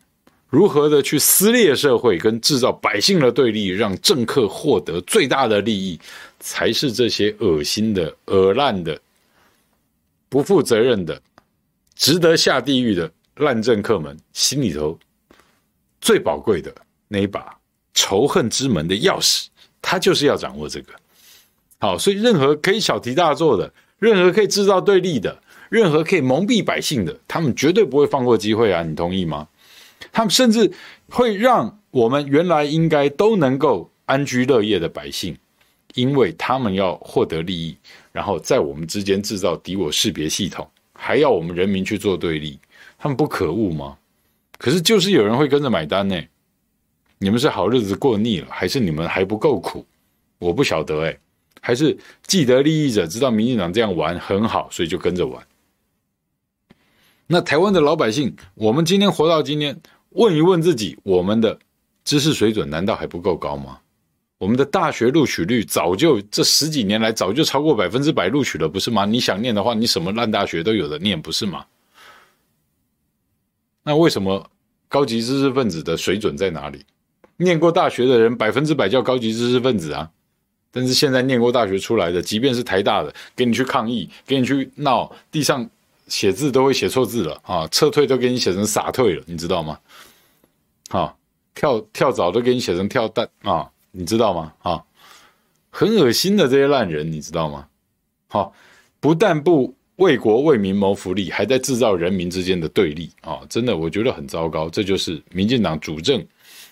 [0.47, 5.99] 如何的去撕裂社会跟制造百姓的对立，让政客获得最大的利益，
[6.39, 8.97] 才是这些恶心的、恶烂的、
[10.29, 11.21] 不负责任的、
[11.95, 14.97] 值得下地狱的烂政客们心里头
[15.99, 16.73] 最宝贵的
[17.09, 17.53] 那一把
[17.93, 19.47] 仇恨之门的钥匙，
[19.81, 20.93] 他就是要掌握这个。
[21.81, 28.83] 好，所以任何可以小题大做的，任何可以制造对立的，任何可以蒙蔽百姓的，他们绝对不会放过机会啊！
[28.83, 29.47] 你同意吗？
[30.11, 30.71] 他们甚至
[31.09, 35.35] 会让我们原来应该都能够安居乐业的百姓，
[35.95, 37.75] 因为他们要获得利益，
[38.11, 42.59] 然后在我们之间制造敌我识别系统，还要我们人民去做对立，
[42.99, 43.97] 他们不可恶吗？
[44.59, 46.21] 可是就是有人会跟着买单呢。
[47.17, 49.83] 你们是好日子过腻了，还是你们还不够苦？
[50.37, 51.17] 我不晓得哎，
[51.61, 51.97] 还是
[52.27, 55.47] 既得利益者知道民进党这样玩很好，所以就跟着玩。
[57.27, 59.79] 那台湾的老百姓，我们今天活到今天。
[60.13, 61.57] 问一问自己，我们的
[62.03, 63.79] 知识水准难道还不够高吗？
[64.37, 69.05] 我们的大学录取率早就这十几年来早就超过百分之百录取了，不是吗？
[69.05, 71.65] 你想念的话，你什么烂大学都有的念，不是吗？
[73.83, 74.51] 那为什么
[74.89, 76.83] 高级知识分子的水准在哪里？
[77.37, 80.11] 念过大学的人百分之百叫高级知识分子啊，
[80.71, 85.69] 但是现在念过大学出来的，即便是台大的，给你去抗议，给你去闹，地上。
[86.07, 87.65] 写字都会写错字了啊！
[87.71, 89.79] 撤退都给你写成傻退了，你知道吗？
[90.89, 91.15] 啊，
[91.55, 94.51] 跳跳蚤都给你写成跳蛋啊，你知道吗？
[94.61, 94.83] 啊，
[95.69, 97.65] 很恶心的这些烂人，你知道吗？
[98.27, 98.53] 好，
[98.99, 103.39] 不但不为国为民谋福利，还在制造人民之间的对立啊！
[103.47, 104.69] 真的，我觉得很糟糕。
[104.69, 106.21] 这就是民进党主政，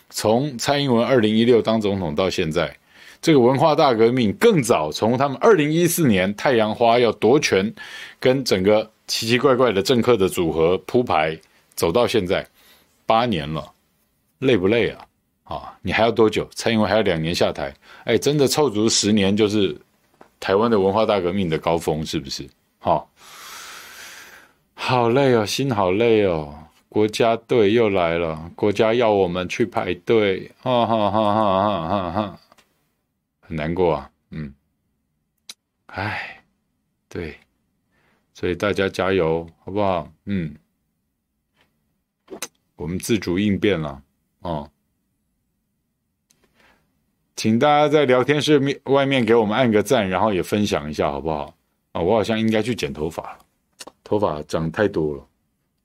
[0.09, 2.77] 从蔡英文二零一六当总统到现在，
[3.21, 7.73] 这个文化大革命更早，从他们二零一四年太阳花要夺权，
[8.19, 8.89] 跟整个。
[9.09, 11.35] 奇奇怪怪的政客的组合铺排
[11.73, 12.47] 走到现在
[13.07, 13.71] 八年了，
[14.37, 15.03] 累不累啊？
[15.45, 16.47] 啊，你还要多久？
[16.53, 17.73] 蔡英文还要两年下台？
[18.03, 19.75] 哎，真的凑足十年就是
[20.39, 22.47] 台湾的文化大革命的高峰，是不是？
[22.77, 23.09] 好，
[24.75, 26.53] 好累哦，心好累哦。
[26.87, 32.39] 国家队又来了，国家要我们去排队，哈哈哈哈哈哈哈，
[33.49, 34.11] 很难过啊。
[34.29, 34.53] 嗯，
[35.87, 36.43] 哎，
[37.07, 37.35] 对。
[38.35, 40.13] 所以大家加油，好不好？
[40.25, 40.55] 嗯，
[42.75, 44.03] 我们自主应变了
[44.41, 44.69] 哦。
[47.35, 51.55] 请大家在聊天室面外面给我们按个赞，然后也分享一下，好不好？
[51.93, 53.39] 啊，我好像应该去剪头发了。
[54.03, 55.27] 头发长太多了，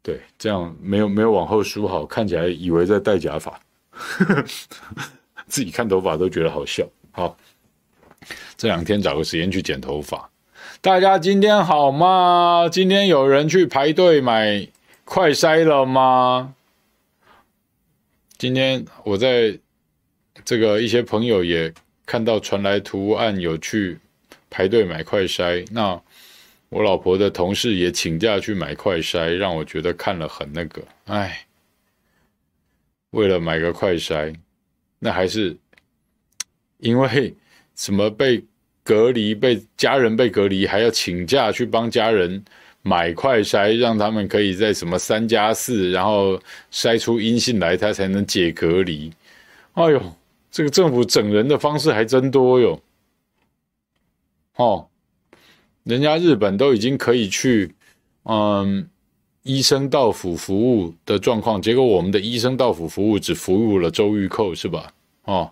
[0.03, 3.59] 对，这样没有没有往后梳好，看起来以为在戴假发，
[5.49, 6.87] 自己看头发都觉得好笑。
[7.11, 7.37] 好，
[8.57, 10.31] 这两天找个时间去剪头发。
[10.81, 12.69] 大家今天好吗？
[12.71, 14.67] 今天有人去排队买
[15.05, 16.55] 快筛了吗？
[18.37, 19.59] 今天我在
[20.45, 21.73] 这个一些朋友也
[22.05, 23.99] 看到传来图案，有去
[24.51, 25.67] 排队买快筛。
[25.71, 25.99] 那
[26.69, 31.47] 我老婆的同事也请假去买快筛，让我觉得看了很那个，哎，
[33.11, 34.35] 为了买个快筛，
[34.99, 35.57] 那还是
[36.79, 37.35] 因为
[37.77, 38.45] 什么被。
[38.87, 42.45] 隔离被家人被隔离，还要请假去帮家人
[42.83, 46.39] 买快筛，让他们可以在什么三加四，然后
[46.71, 49.11] 筛出阴性来，他才能解隔离。
[49.73, 49.99] 哎呦，
[50.51, 52.79] 这个政府整人的方式还真多哟！
[54.57, 54.87] 哦，
[55.85, 57.75] 人家日本都已经可以去
[58.25, 58.87] 嗯
[59.45, 64.93] 医生到府服务的状况，结果我们的医生到府服务只服务了周玉蔻是吧？
[65.25, 65.51] 哦，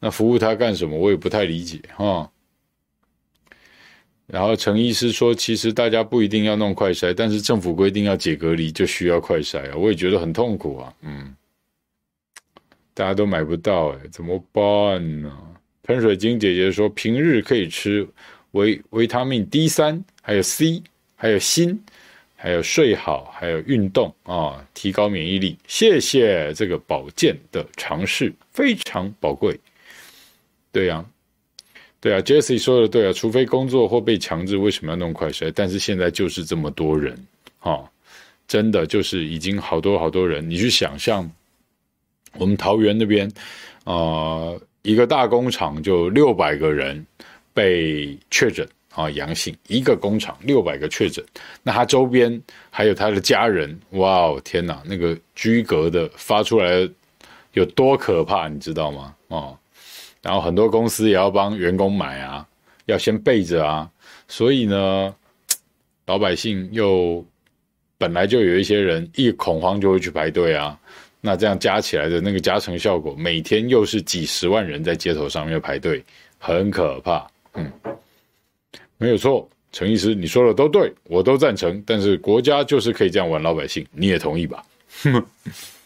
[0.00, 0.96] 那服务他干什么？
[0.96, 2.30] 我也不太理解哈。
[4.26, 11.34] 然后陈医师说，其实大家不一定要弄快筛，但是政府规定要解隔离就需要快筛啊，我也觉得很痛苦啊，嗯，
[12.92, 15.32] 大家都买不到哎，怎么办呢？
[15.82, 18.06] 喷水晶姐姐说，平日可以吃
[18.50, 20.82] 维维他命 D 三，还有 C，
[21.16, 21.78] 还有锌，
[22.36, 25.56] 还有睡好，还有运动啊，提高免疫力。
[25.66, 29.58] 谢谢这个保健的尝试，非常宝贵。
[30.72, 31.04] 对呀。
[32.00, 35.50] 对啊，Jesse 说的对啊，除非工作或被强制，为什么要弄快筛？
[35.52, 37.12] 但是现在就是这么多人，
[37.58, 37.88] 哈、哦，
[38.46, 40.48] 真的就是已经好多好多人。
[40.48, 41.28] 你去想象，
[42.34, 43.28] 我们桃园那边，
[43.82, 47.04] 呃，一个大工厂就六百个人
[47.52, 51.24] 被确诊啊阳性，一个工厂六百个确诊，
[51.64, 56.88] 那他周边还有他的家人，哇哦，天哪，那个居隔的发出来
[57.54, 59.12] 有多可怕，你知道吗？
[59.26, 59.58] 哦。
[60.22, 62.46] 然后很多公司也要帮员工买啊，
[62.86, 63.90] 要先备着啊，
[64.26, 65.14] 所以呢，
[66.06, 67.24] 老百姓又
[67.96, 70.78] 本来就有一些人一恐慌就会去排队啊，
[71.20, 76.04] 那这样加起来的那个加成效果，每天又是几十万人在街头上面排队，
[76.38, 77.26] 很可怕。
[77.54, 77.72] 嗯，
[78.98, 84.64] 没有错，陈医师你说的都对，我都赞成，但是国家就是可以这样玩老百姓，你也同意吧？
[85.02, 85.24] 哼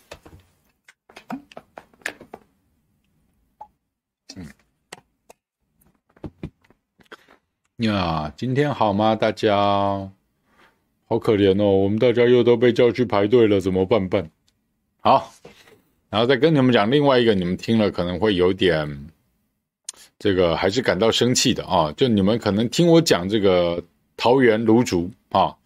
[7.78, 9.16] 呀，今天好吗？
[9.16, 9.56] 大家
[11.08, 14.30] 好可怜哦，我们大家又都被叫去排队了，怎么办办？
[15.00, 15.32] 好，
[16.10, 19.06] 然后再跟你们讲另外一个，你们听了可能会有点
[20.18, 21.90] 这个，还是感到生气的啊。
[21.92, 23.82] 就你们可能听我讲这个
[24.18, 25.56] 桃园卢竹啊。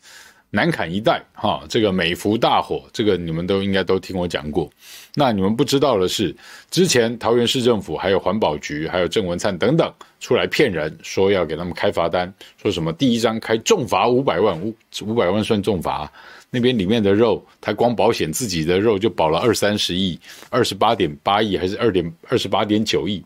[0.50, 4.70] 南崁一带，哈，这个美福大火，这个你们都应该都听我讲过。
[5.14, 6.34] 那你们不知道的是，
[6.70, 12.32] 之前桃园市政府、还有环保局、还有郑文灿等等出来骗人，说要给他们开罚单，
[12.62, 16.10] 说什么第一张开重罚五百万，五五百万算重罚。
[16.48, 23.22] 那边里面的肉，他光保险自己的肉就保了二三十亿，二十八点八亿还是二点二十八点九亿，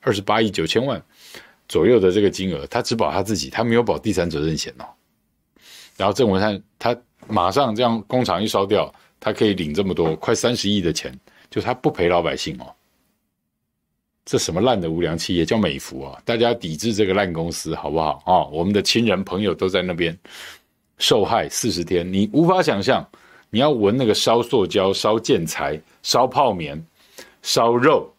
[0.00, 1.00] 二十八亿九千万
[1.68, 4.84] 左右的这个金额，他只保他自己，他没有保第三责任险哦。
[5.96, 6.96] 然后郑文灿他
[7.28, 11.12] 马上这样工厂一烧掉，他可以领这么多快三十亿的钱，
[11.50, 12.66] 就他不赔老百姓哦。
[14.24, 16.18] 这什么烂的无良企业叫美孚啊！
[16.24, 18.50] 大家抵制这个烂公司好不好啊、哦？
[18.50, 20.18] 我们的亲人朋友都在那边
[20.96, 23.06] 受害四十天，你无法想象，
[23.50, 26.82] 你要闻那个烧塑胶、烧建材、烧泡棉、
[27.42, 28.10] 烧肉，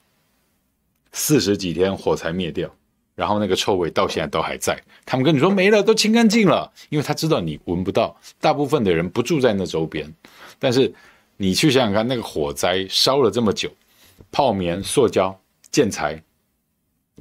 [1.11, 2.69] 四十几天火才灭掉。
[3.15, 8.15] 然后那个臭味到现在都还在，他们跟你说没了，都清干净了，因为他知道你闻不到。
[8.41, 10.13] 大部分的人不住在那周边，
[10.59, 10.93] 但是
[11.37, 13.71] 你去想想看，那个火灾烧了这么久，
[14.31, 15.33] 泡棉、塑胶、
[15.71, 16.21] 建材、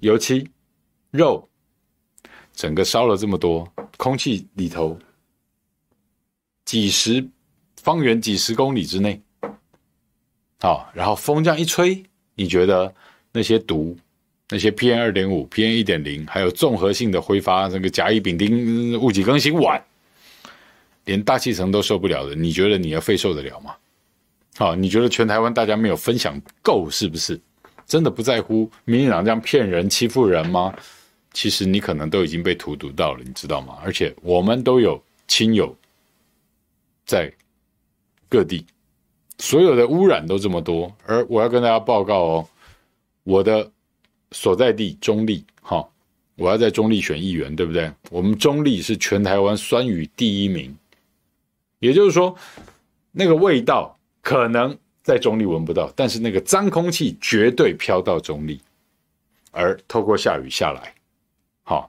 [0.00, 0.50] 油漆、
[1.12, 1.48] 肉，
[2.52, 4.98] 整个烧了这么多，空气里头
[6.64, 7.24] 几十
[7.76, 9.22] 方圆几十公里之内，
[10.60, 12.02] 好，然后风这样一吹，
[12.34, 12.92] 你觉得
[13.30, 13.96] 那些毒？
[14.54, 19.82] 那些 PM 二点五、PM 一点零，还有综合性的挥发，那个甲乙丙丁戊己庚辛烷，
[21.06, 23.74] 连大气层都受不了的，你觉得你要肺受得了吗？
[24.56, 27.40] 好，你觉得全台湾大家没有分享够，是不是？
[27.84, 30.72] 真的不在乎民进党这样骗人、欺负人吗？
[31.32, 33.76] 其实你可能都已经被荼毒到了，你知道吗？
[33.82, 35.76] 而且我们都有亲友
[37.04, 37.28] 在
[38.28, 38.64] 各地，
[39.38, 42.48] 所有的污染都这么多，而我要跟大家报告哦，
[43.24, 43.68] 我的。
[44.34, 45.88] 所在地中立，哈，
[46.34, 47.90] 我要在中立选议员，对不对？
[48.10, 50.76] 我们中立是全台湾酸雨第一名，
[51.78, 52.36] 也就是说，
[53.12, 58.60] 那个味道可能在中立闻不到，但是那个脏空气绝对飘到中立，
[59.52, 60.92] 而透过下雨下来，
[61.62, 61.88] 好，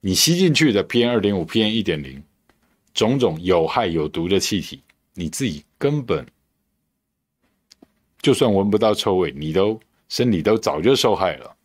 [0.00, 2.22] 你吸进去的 PM 二点五、PM 一点零，
[2.94, 4.80] 种种有害有毒的气体，
[5.12, 6.26] 你自己根本
[8.22, 11.55] 就算闻不到臭味，你都身体都早就受害了。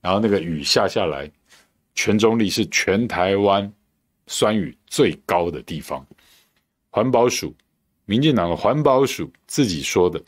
[0.00, 1.30] 然后那个雨下下来，
[1.94, 3.72] 全中立是全台湾
[4.26, 6.06] 酸雨最高的地方。
[6.90, 7.54] 环保署，
[8.06, 10.22] 民进党的环保署自己说的，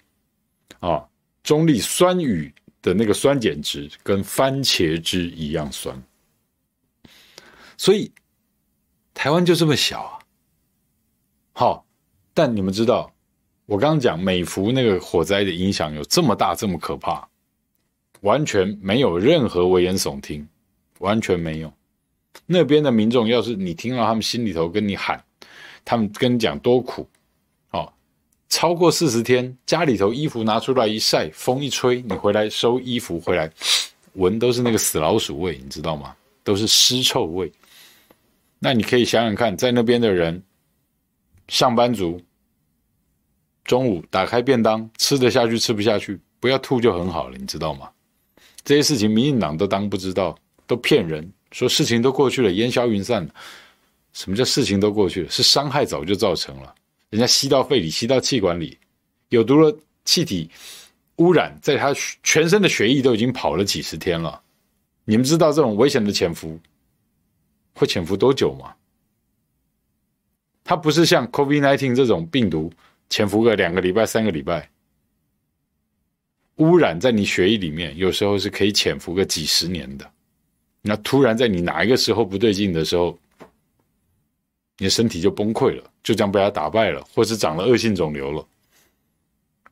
[0.81, 1.09] 啊，
[1.43, 2.53] 中立酸雨
[2.83, 6.01] 的那个酸碱值跟番茄汁一样酸，
[7.77, 8.13] 所以
[9.15, 10.19] 台湾就这么小啊。
[11.53, 11.87] 好，
[12.33, 13.13] 但你们知道，
[13.67, 17.29] 我刚刚讲美孚那个火灾的影响有这么大，这么可怕，
[18.21, 20.47] 完全没有任何危言耸听，
[20.99, 21.73] 完全没有。
[22.47, 25.23] 那边的民众，要是你听到他们心里头跟你喊，
[25.85, 27.09] 他们跟你讲多苦，
[27.71, 27.93] 哦，
[28.49, 33.51] 超过四十天，家里头衣服拿出来一晒，风一吹，你回来收衣服回来，
[34.15, 36.15] 闻都是那个死老鼠味，你知道吗？
[36.43, 37.51] 都是尸臭味。
[38.59, 40.43] 那你可以想想看，在那边的人，
[41.49, 42.21] 上班族，
[43.65, 47.91] 中午打开便当，吃得下去吃不下去，不要吐就很好了，你知道吗？
[48.65, 53.29] 这些事情民进党都当不知道，都骗人，说事情都过去了，烟消云散。
[54.13, 55.31] 什么叫事情都过去了？
[55.31, 56.75] 是伤害早就造成了，
[57.11, 58.77] 人家吸到肺里，吸到气管里，
[59.29, 60.51] 有毒的气体
[61.17, 64.41] 污染，在他全身的血液都已经跑了几十天了。
[65.05, 66.59] 你们知道这种危险的潜伏
[67.75, 68.75] 会潜伏多久吗？
[70.65, 72.73] 它不是像 COVID-19 这种病毒
[73.09, 74.69] 潜伏个两个礼拜、三个礼拜，
[76.61, 80.09] 污染在你血液里面，有时候是可以潜伏个几十年的。
[80.83, 83.19] 那突然在你哪一个时候不对劲的时候，
[84.79, 88.47] 你的身体就崩溃了，就这样被他打败了，或是长了恶性肿瘤了，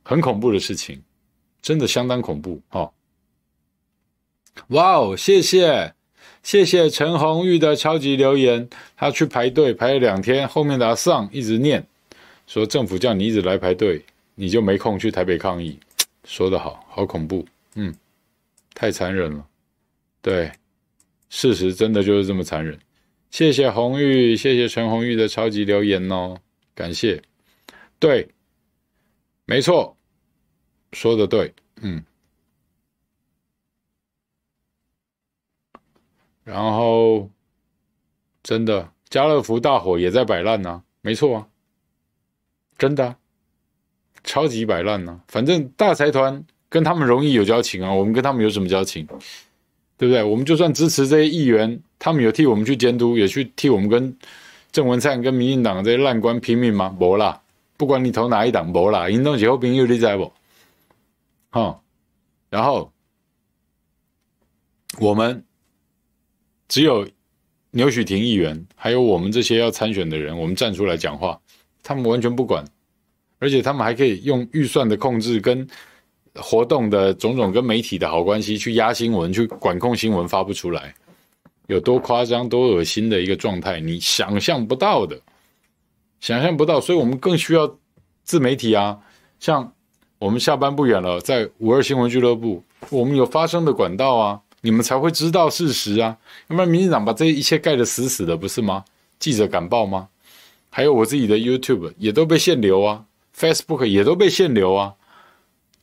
[0.03, 1.01] 很恐怖的事情，
[1.63, 2.93] 真的相当恐怖哦。
[4.69, 5.95] 哇哦，谢谢
[6.43, 11.87] 谢谢陈红玉的超级留言，他去排队排了两天，后面的阿桑一直念
[12.47, 15.79] 说政府叫你一直来排队，你就没空去台北抗议，
[16.29, 17.43] 说得好，好恐怖，
[17.75, 17.93] 嗯，
[18.75, 19.49] 太残忍了，
[20.21, 20.53] 对，
[21.31, 22.79] 事实真的就是这么残忍。
[23.31, 26.39] 谢谢红玉，谢谢陈红玉的超级留言哦，
[26.75, 27.23] 感谢。
[27.99, 28.29] 对，
[29.47, 29.97] 没错，
[30.93, 32.05] 说的对，嗯。
[36.45, 37.31] 然后，
[38.43, 41.49] 真的，家乐福大火也在摆烂呢，没错啊，
[42.77, 43.17] 真的，
[44.29, 45.21] 超级摆烂呢。
[45.29, 49.05] 反正大财团跟他们容易有交情啊，我们跟他们有什么交情？
[49.97, 50.23] 对不对？
[50.23, 51.81] 我们就算支持这些议员。
[52.01, 54.17] 他们有替我们去监督，也去替我们跟
[54.71, 56.97] 郑文灿、跟民进党这些烂官拼命吗？
[56.97, 57.43] 没啦，
[57.77, 60.33] 不管你投哪一党，没啦，运动结后朋友你在不？
[61.51, 61.81] 哈，
[62.51, 62.93] 然后
[65.01, 65.43] 我们
[66.69, 67.09] 只有
[67.73, 71.41] 牛煦庭议员，还有我们这些要参选的人，我们站出来讲话，
[71.83, 72.65] 他们完全不管，
[73.39, 75.67] 而且他们还可以用预算的控制跟
[76.35, 80.95] 活动的种种跟媒体的好关系去压新闻，去管控新闻发不出来。
[81.67, 85.21] 有多夸张、多恶心的一个状态，你想象不到的，
[86.21, 87.77] 想象不到，所以我们更需要
[88.25, 88.99] 自媒体啊。
[89.39, 89.73] 像
[90.19, 96.17] 我们下班不远了，在五二新闻俱乐部，我们有发声的管道啊，你们才会知道事实啊。
[96.49, 98.85] 要不然民进党把这一切盖得死死的，不是吗？
[99.19, 100.09] 记者敢报吗？
[100.71, 103.05] 还有我自己的 YouTube 也都被限流啊
[103.39, 104.97] ，Facebook 也都被限流啊，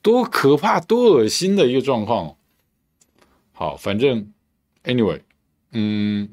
[0.01, 2.35] 多可怕、多恶心的一个状况。
[3.53, 4.33] 好，反正
[4.83, 5.21] Anyway。
[5.71, 6.29] 嗯，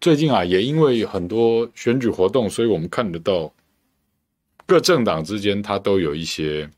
[0.00, 3.52] 最近啊，也因为很多选举活动，所以我们看得到
[4.66, 6.68] 各政党之间，它都有一些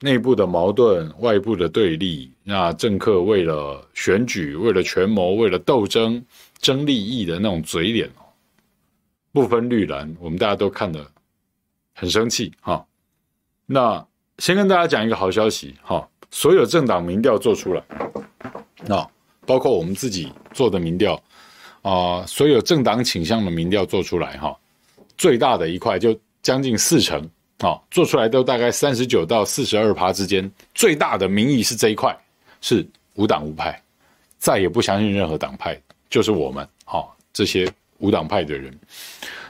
[0.00, 2.32] 内部的矛盾、外部的对立。
[2.44, 6.24] 那政客为了选举、为了权谋、为了斗争、
[6.58, 8.22] 争利益的那种嘴脸哦，
[9.32, 11.11] 不分绿蓝，我们大家都看得
[11.94, 12.84] 很生气哈。
[13.66, 14.06] 那
[14.38, 17.82] 先跟大家讲一个好消息哈，所有政党民调做出来，
[18.86, 19.08] 那。
[19.44, 21.20] 包括我们自己做的民调，
[21.82, 24.56] 啊、所有政党倾向的民调做出来哈，
[25.18, 27.20] 最大的一块就将近四成，
[27.58, 32.16] 啊，做出来都大概三十九到四十二趴之间，最大的民意是这一块，
[32.60, 33.82] 是无党无派，
[34.38, 35.76] 再也不相信任何党派，
[36.08, 37.68] 就是我们，好，这些
[37.98, 38.78] 无党派的人，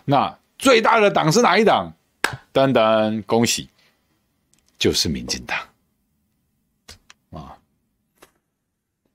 [0.06, 1.92] 那最大的党是哪一党？
[2.52, 3.68] 噔噔，恭喜，
[4.78, 5.58] 就是民进党
[7.30, 7.58] 啊。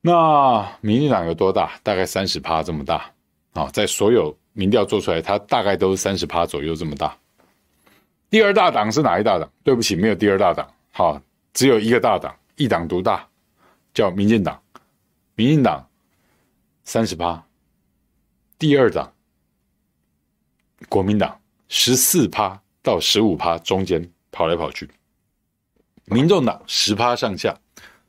[0.01, 1.79] 那民进党有多大？
[1.83, 3.11] 大概三十趴这么大
[3.53, 3.69] 啊！
[3.71, 7.17] 在所有民调做出来，它大概都是三十趴左右这么大。
[8.29, 9.51] 第二大党是哪一大党？
[9.63, 11.21] 对不起，没有第二大党，好，
[11.53, 13.27] 只有一个大党，一党独大，
[13.93, 14.61] 叫民进党。
[15.35, 15.87] 民进党
[16.83, 17.45] 三十趴，
[18.57, 19.13] 第二党
[20.89, 24.89] 国民党十四趴到十五趴中间跑来跑去，
[26.05, 27.53] 民众党十趴上下，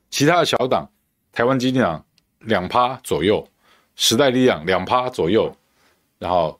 [0.09, 0.89] 其他的小党，
[1.33, 2.05] 台湾基进党
[2.39, 3.45] 两趴左右，
[3.97, 5.53] 时代力量两趴左右，
[6.17, 6.57] 然后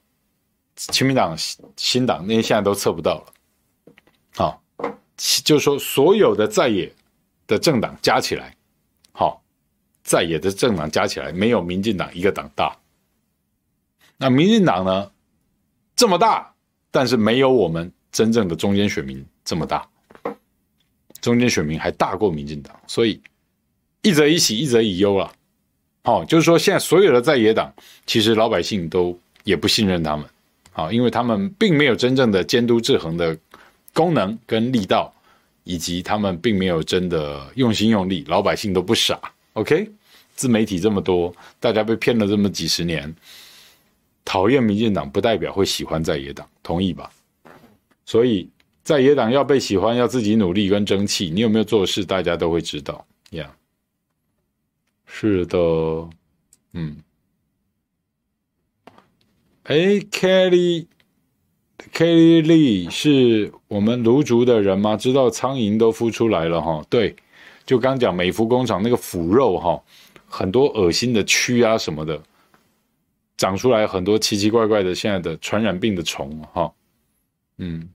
[0.76, 1.34] 亲民党、
[1.78, 3.34] 新党那些现在都测不到了。
[4.36, 4.62] 好，
[5.46, 6.94] 就是说所有的在野
[7.48, 8.54] 的政党加起来，
[9.14, 9.42] 好，
[10.04, 12.78] 在野的政党加起来没有民进党一个党大。
[14.18, 15.10] 那民进党呢，
[15.96, 16.54] 这么大，
[16.92, 19.88] 但是没有我们真正的中间选民这么大，
[21.22, 23.22] 中间选民还大过民进党，所以
[24.02, 25.32] 一则以喜，一则以忧了。
[26.04, 27.74] 好，就是说现在所有的在野党，
[28.06, 30.26] 其实老百姓都也不信任他们，
[30.74, 33.38] 啊，因为他们并没有真正的监督制衡的。
[33.92, 35.12] 功能跟力道，
[35.64, 39.20] 以及他们并没有真的用心用力，老百姓都不傻。
[39.54, 39.92] OK，
[40.36, 43.14] 自媒体这么多，大家被骗了这么几十年，
[44.24, 47.12] 讨厌民进党不代表会喜欢在野党，同意吧？
[48.10, 48.50] 所以
[48.82, 51.30] 在野党要被喜欢，要自己努力跟争气。
[51.30, 53.06] 你有没有做事，大家都会知道。
[53.34, 53.56] 呀、
[55.06, 55.60] 是的，
[56.74, 56.98] 嗯，
[59.66, 59.76] 哎
[60.10, 60.88] ，Kelly。
[61.94, 64.98] Kelly Lee 是我们芦竹的人吗？
[64.98, 66.84] 知道苍蝇都孵出来了哈。
[66.90, 67.16] 对，
[67.64, 69.80] 就刚讲美孚工厂那个腐肉哈，
[70.28, 72.20] 很多恶心的蛆啊什么的，
[73.38, 76.74] 长出来很多奇奇怪怪的现在的传染病的虫哈。
[77.60, 77.90] 嗯，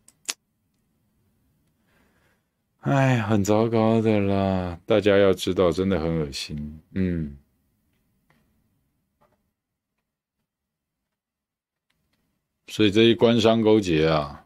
[2.84, 6.80] 哎，很糟糕的啦，大家要知道，真的很恶心。
[6.92, 7.38] 嗯。
[12.68, 14.44] 所以这些官商勾结啊，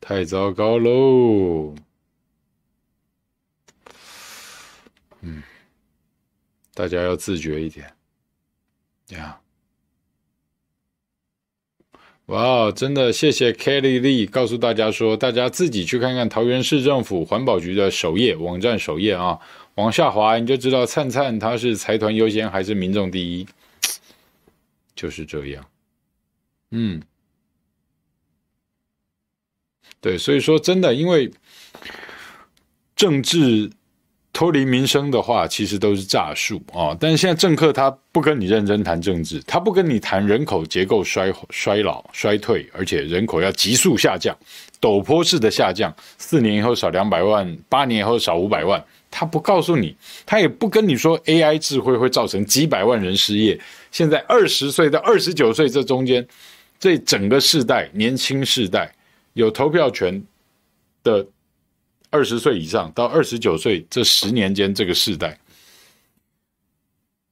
[0.00, 1.74] 太糟糕喽！
[5.20, 5.42] 嗯，
[6.74, 7.94] 大家要自觉一点
[9.08, 9.41] 呀。
[12.26, 19.38] 哇，真的谢谢 Kelly Lee 告诉大家说，大家自己去看看桃园市政府环保局的首页网站首页啊，
[19.74, 23.46] 往下滑你就知道灿灿他是财团优先还是民众第一，
[24.94, 25.66] 就是这样。
[26.70, 27.02] 嗯，
[30.00, 31.30] 对，所以说真的，因为
[32.94, 33.70] 政治
[34.32, 36.96] 脱离民生的话，其实都是诈术啊。
[36.98, 44.36] 但是现在政客他不跟你认真谈政治，他不跟你谈人口结构衰衰老衰退，而且人口要急速下降，
[44.80, 48.82] 陡坡式的下降，四年以后少两百万，八年以后少五百万。
[49.10, 53.60] 他不告诉你，他也不跟你说 AI 智慧会造成几百万人失业。
[53.90, 56.26] 现在二十岁到二十九岁这中间。
[56.80, 58.92] 这整个世代，年轻世代
[59.34, 60.20] 有投票权
[61.04, 61.24] 的
[62.12, 65.36] 二十岁以上到二十九岁这十年间，这个世代，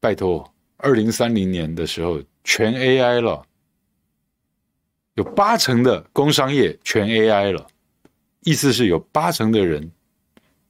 [0.01, 3.47] 拜托，二零三零年的时候全 AI 了，
[5.15, 7.65] 有八成的工商业全 AI 了，
[8.41, 9.89] 意思是有八成的人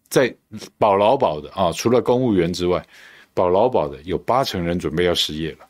[0.09, 0.37] 在
[0.77, 2.87] 保劳保的啊，除了公务员之外，
[3.33, 5.69] 保劳保的有八成人准备要失业了。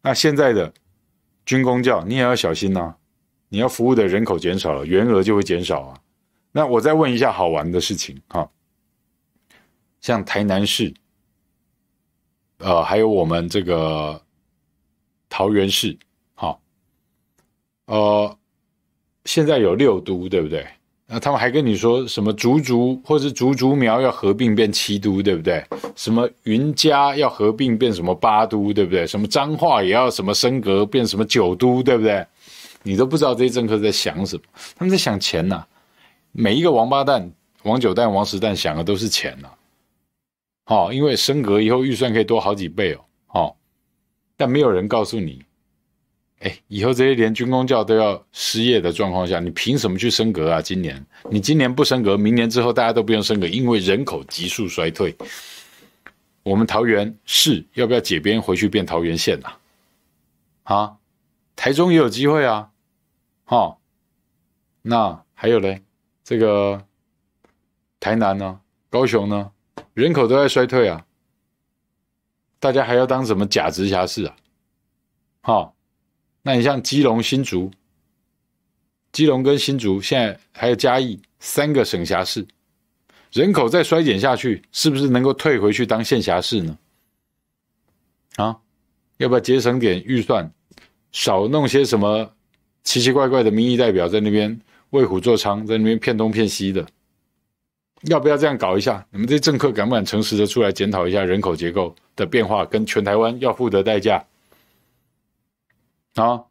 [0.00, 0.72] 那现在的。
[1.44, 2.92] 军工教，你也要小心呐、
[3.50, 6.00] 你要服务的人口减少了，员额就会减少啊。
[6.56, 8.48] 那我再问一下好玩的事情哈，
[10.00, 10.94] 像台南市，
[12.56, 14.18] 呃，还有我们这个
[15.28, 15.94] 桃园市，
[16.34, 16.56] 哈，
[17.84, 18.38] 呃，
[19.26, 20.66] 现在有六都，对不对？
[21.06, 25.62] 那他们还跟你说什么竹竹或是竹竹苗要合并变七都，对不对？
[25.94, 29.06] 什么云嘉要合并变什么八都，对不对？
[29.06, 32.26] 什么彰化也要什么升格变什么九都，对不对？
[32.82, 34.42] 你都不知道这些政客在想什么，
[34.74, 35.62] 他们在想钱呐、
[36.38, 37.32] 每一个王八蛋、
[37.62, 39.56] 王九蛋、王十蛋想的都是钱呐、啊。
[40.66, 43.00] 好，因为升格以后预算可以多好几倍哦。
[43.26, 43.56] 好，
[44.36, 45.42] 但没有人告诉你。
[46.40, 50.60] 哎，以后这些连军公教都要失业的状况下，你凭什么去升格啊？
[50.60, 55.16] 今年你今年不升格，明年之后大家都不用升格，因为人口急速衰退。
[56.42, 59.58] 我们桃园市要不要解编回去变桃园县啊？
[60.64, 60.96] 啊，
[61.56, 62.68] 台中也有机会啊。
[63.46, 63.78] 哦，
[64.82, 65.82] 那还有嘞，
[66.26, 66.84] 这个
[68.00, 68.60] 台南呢，
[68.90, 69.52] 高雄呢，
[69.94, 71.06] 人口都在衰退啊，
[72.58, 74.36] 大家还要当什么假直辖市啊？
[75.42, 75.72] 哈、哦。
[76.42, 77.70] 那你像基隆、新竹，
[79.12, 82.44] 基隆跟新竹现在还有嘉义三个省辖市，
[83.30, 86.76] 人口再衰减下去，是不是能够退回去当县辖市呢？
[88.34, 88.58] 啊，
[89.18, 90.52] 要不要节省点预算，
[91.12, 92.34] 少弄些什么
[92.82, 94.60] 奇奇怪怪的民意代表在那边
[94.90, 96.86] 为虎作伥，在那边骗东骗西的。
[98.02, 99.06] 要不要这样搞一下？
[99.10, 104.24] 你们这些政客敢不敢诚实的出来检讨一下人口结构的变化跟全台湾要付的代价
[106.14, 106.44] 啊？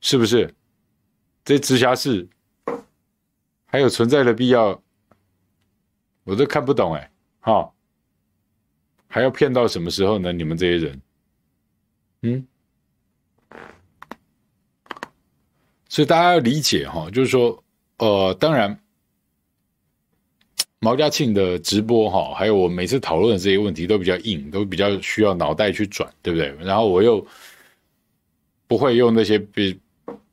[0.00, 0.54] 是不是？
[1.44, 2.28] 这直辖市
[3.66, 4.80] 还有存在的必要？
[6.24, 7.10] 我都看不懂哎，
[7.40, 7.72] 哈，
[9.08, 10.32] 还要骗到什么时候呢？
[10.32, 11.02] 你们这些人，
[12.22, 12.46] 嗯，
[15.98, 17.60] 所以大家要理解哈，就是说，
[17.96, 18.78] 呃，当然。
[20.78, 26.54] 毛家庆的直播哈，还有我每次讨论的这些问题都比较硬，都比较需要脑袋去转，对不对？
[26.60, 27.26] 然后我又
[28.68, 29.76] 不会用那些比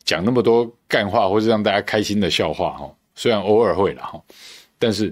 [0.04, 2.96] 讲那么多干话，或是让大家开心的笑话哈。
[3.16, 4.22] 虽然偶尔会了哈，
[4.78, 5.12] 但是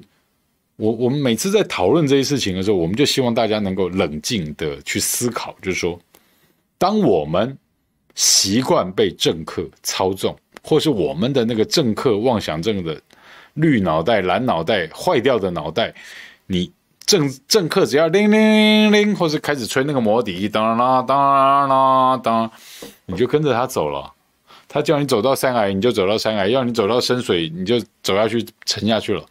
[0.75, 5.99] 我我们每次在讨论这些事情的时候，我们就希望大家能够冷静的去思考，就是说，
[6.77, 7.57] 当我们
[8.15, 13.01] 习惯被政客操纵，或是我们的那个政客妄想症的。
[13.55, 15.93] 绿脑袋、蓝脑袋、坏掉的脑袋，
[16.47, 16.71] 你
[17.05, 22.49] 政政客只要铃铃铃，或是开始吹那个魔笛，当啦当啦当，
[23.05, 24.11] 你就跟着他走了。
[24.67, 29.23] 他叫你走到山崖，你就走到山崖；要你走到深水，你就走下去沉下去了。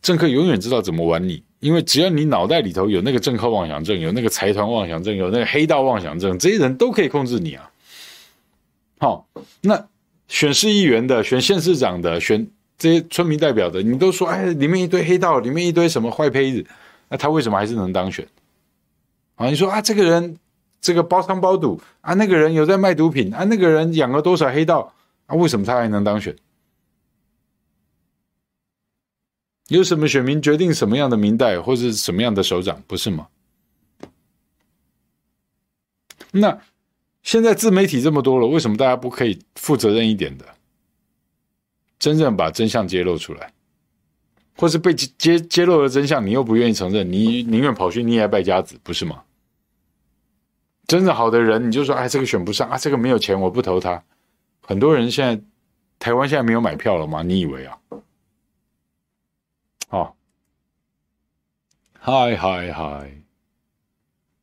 [0.00, 7.70] 政客永远知道怎么玩你，因为只要你脑袋里头有那个政客妄想症，有那个财团妄想症，有那个黑道妄想症，这些人都可以控制你啊。
[8.98, 9.26] 好，
[9.60, 9.86] 那
[10.28, 12.46] 选市议员的、选县市长的、选。
[12.82, 16.64] 这些村民代表的，你都说，哎，里面一堆黑道，里面一堆什么坏胚子，
[17.10, 18.26] 那他为什么还是能当选？
[19.34, 20.38] 啊，你说啊，这个人
[20.80, 24.90] 这个包娼包赌啊，那个人有在卖毒品啊，那个人养了多少黑道
[25.26, 26.34] 啊，为什么他还能当选？
[29.70, 33.28] 有什么选民决定什么样的民代或是什么样的首长，不是吗？
[36.32, 36.60] 那
[37.22, 40.44] 现在自媒体这么多了，为什么大家不可以负责任一点的？
[42.00, 43.52] 真正把真相揭露出来，
[44.56, 49.22] 或是被揭揭露了真相，你又不愿意承认，你宁愿跑去溺爱败家子，不是吗？
[50.88, 54.02] 真的好的人，你就说，哎，这个选不上啊，这个没有钱，我不投他。
[54.62, 55.44] 很多人现在，
[56.00, 57.22] 台湾现在没有买票了吗？
[57.22, 57.78] 你以为啊？
[59.90, 60.14] 哦，
[62.02, 63.22] 嗨嗨嗨，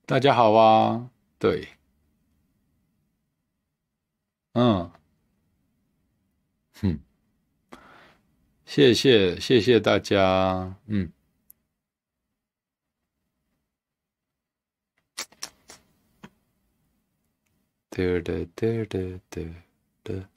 [0.05, 1.67] 大家好啊，对，
[4.53, 4.91] 嗯，
[6.79, 6.99] 哼。
[8.63, 11.11] 谢谢谢谢大家，嗯，
[17.89, 19.55] 嘚嘚嘚嘚嘚嘚
[20.03, 20.27] 嘚。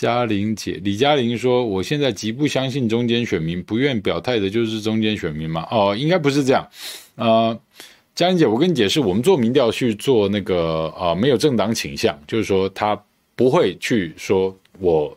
[0.00, 6.66] 嘉玲姐，李嘉玲说：“我现在极不相信中间选民，不愿表态的就是中间选民吗？”哦，应该不是这样。
[7.16, 7.60] 呃，
[8.14, 12.98] 嘉玲姐，我跟你解释，我们做民调去做那个、呃，没有政党倾向，就是说他
[13.36, 15.14] 不会去说我。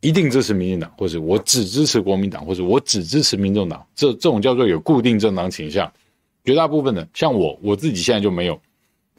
[0.00, 5.92] 一定支持民进党，或者我只支持国民党，或者我只支持民众党，这这种叫做有固定政党倾向。
[6.44, 8.56] 绝大部分的，像我我自己现在就没有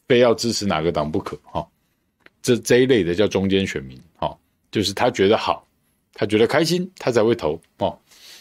[0.08, 1.68] 非要支持哪个党不可哈。
[2.42, 4.38] 这这一类的叫中间选民哦，
[4.72, 5.68] 就是他觉得好，
[6.14, 8.00] 他觉得开心，他才会投哦。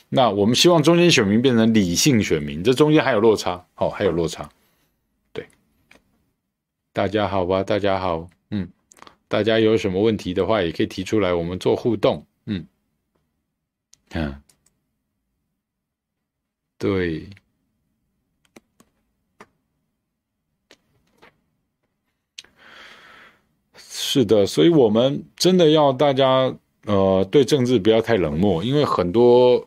[0.09, 4.49] 那我们希望中间选民变成理性选民，这中间还有落差，哦，还有落差。
[5.33, 5.47] 对，
[6.93, 8.69] 大家好吧，大家好，嗯。
[9.31, 12.25] 大家有什么问题的话，也可以提出来，我们做互动。
[12.47, 12.67] 嗯，
[14.13, 14.43] 嗯，
[16.79, 17.29] 对，
[24.11, 26.51] 是的，所以我们真的要大家
[26.87, 29.63] 呃，对政治不要太冷漠，因为很多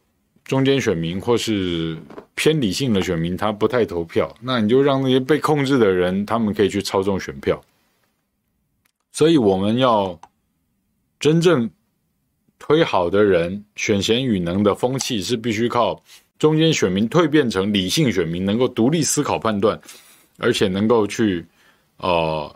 [0.46, 1.96] 中间选民或是
[2.34, 7.64] 偏理性的选民，他不太投票，那你就让那些被控制的人，他们可以去操纵选票。
[9.12, 10.20] 所以我们要
[11.20, 11.70] 真正
[12.58, 16.02] 推好的人，选贤与能的风气是必须靠
[16.40, 19.80] 中间选民蜕变成理性选民，能够独立思考判断，
[20.40, 21.46] 而且能够去
[21.98, 22.52] 呃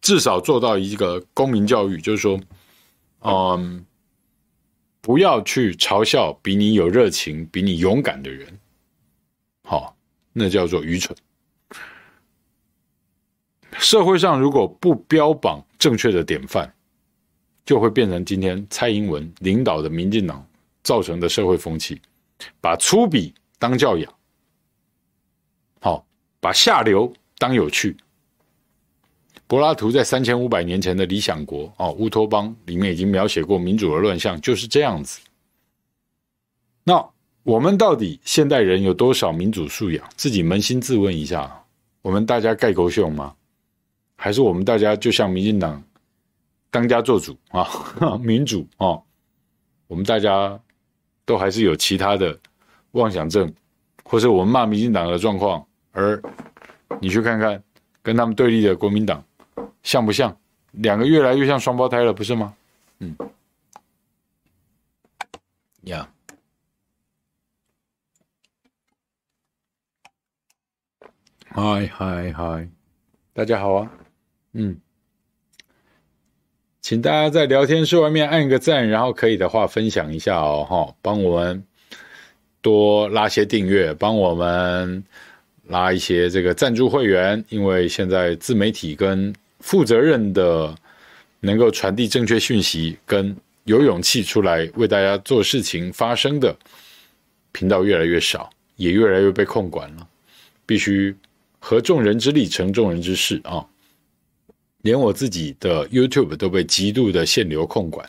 [0.00, 2.40] 至少做到一个公民教育，就是说，
[3.20, 3.84] 嗯、
[5.00, 8.58] 不要去嘲笑比你有热情、比你勇敢的人，
[9.62, 9.96] 好，
[10.32, 11.16] 那叫做愚蠢。
[13.78, 16.72] 社会上如果不标榜正确的典范，
[17.64, 20.46] 就会变成今天蔡英文领导的民进党
[20.82, 22.00] 造成的社会风气，
[22.60, 24.12] 把粗鄙当教养，
[25.80, 26.04] 好，
[26.40, 27.96] 把下流当有趣。
[29.50, 35.18] 柏拉图在三千五百年前的《理想国》哦，乌托邦里面已经描写过民主的乱象，就是这样子。
[36.84, 37.04] 那
[37.42, 40.08] 我们到底现代人有多少民主素养？
[40.14, 41.64] 自己扪心自问一下。
[42.00, 43.34] 我们大家盖狗熊吗？
[44.14, 45.82] 还是我们大家就像民进党
[46.70, 47.66] 当家做主啊，
[48.22, 49.00] 民主啊，
[49.88, 50.56] 我们大家
[51.24, 52.38] 都还是有其他的
[52.92, 53.52] 妄想症，
[54.04, 56.22] 或是我们骂民进党的状况，而
[57.00, 57.60] 你去看看
[58.00, 59.20] 跟他们对立的国民党
[59.82, 60.36] 像不像？
[60.72, 62.54] 两个越来越像双胞胎了，不是吗？
[63.00, 63.16] 嗯，
[65.82, 66.08] 呀。
[71.52, 72.68] 嗨嗨嗨，
[73.32, 73.90] 大家好啊，
[74.52, 74.80] 嗯，
[76.80, 81.64] 请大家在聊天室外面按个赞，然后可以的话分享一下哦，哈，帮我们
[82.60, 85.04] 多拉些订阅，帮我们
[85.70, 90.74] 拉一些这个赞助会员，因为现在自媒体跟负责任的
[91.40, 96.54] 能够传递正确讯息，跟有勇气出来为大家做事情发声的
[97.52, 100.06] 频道越来越少，也越来越被控管了，
[100.66, 101.16] 必须。
[101.62, 103.62] 合众人之力，成众人之事啊！
[104.80, 108.08] 连我自己的 YouTube 都被极度的限流控管，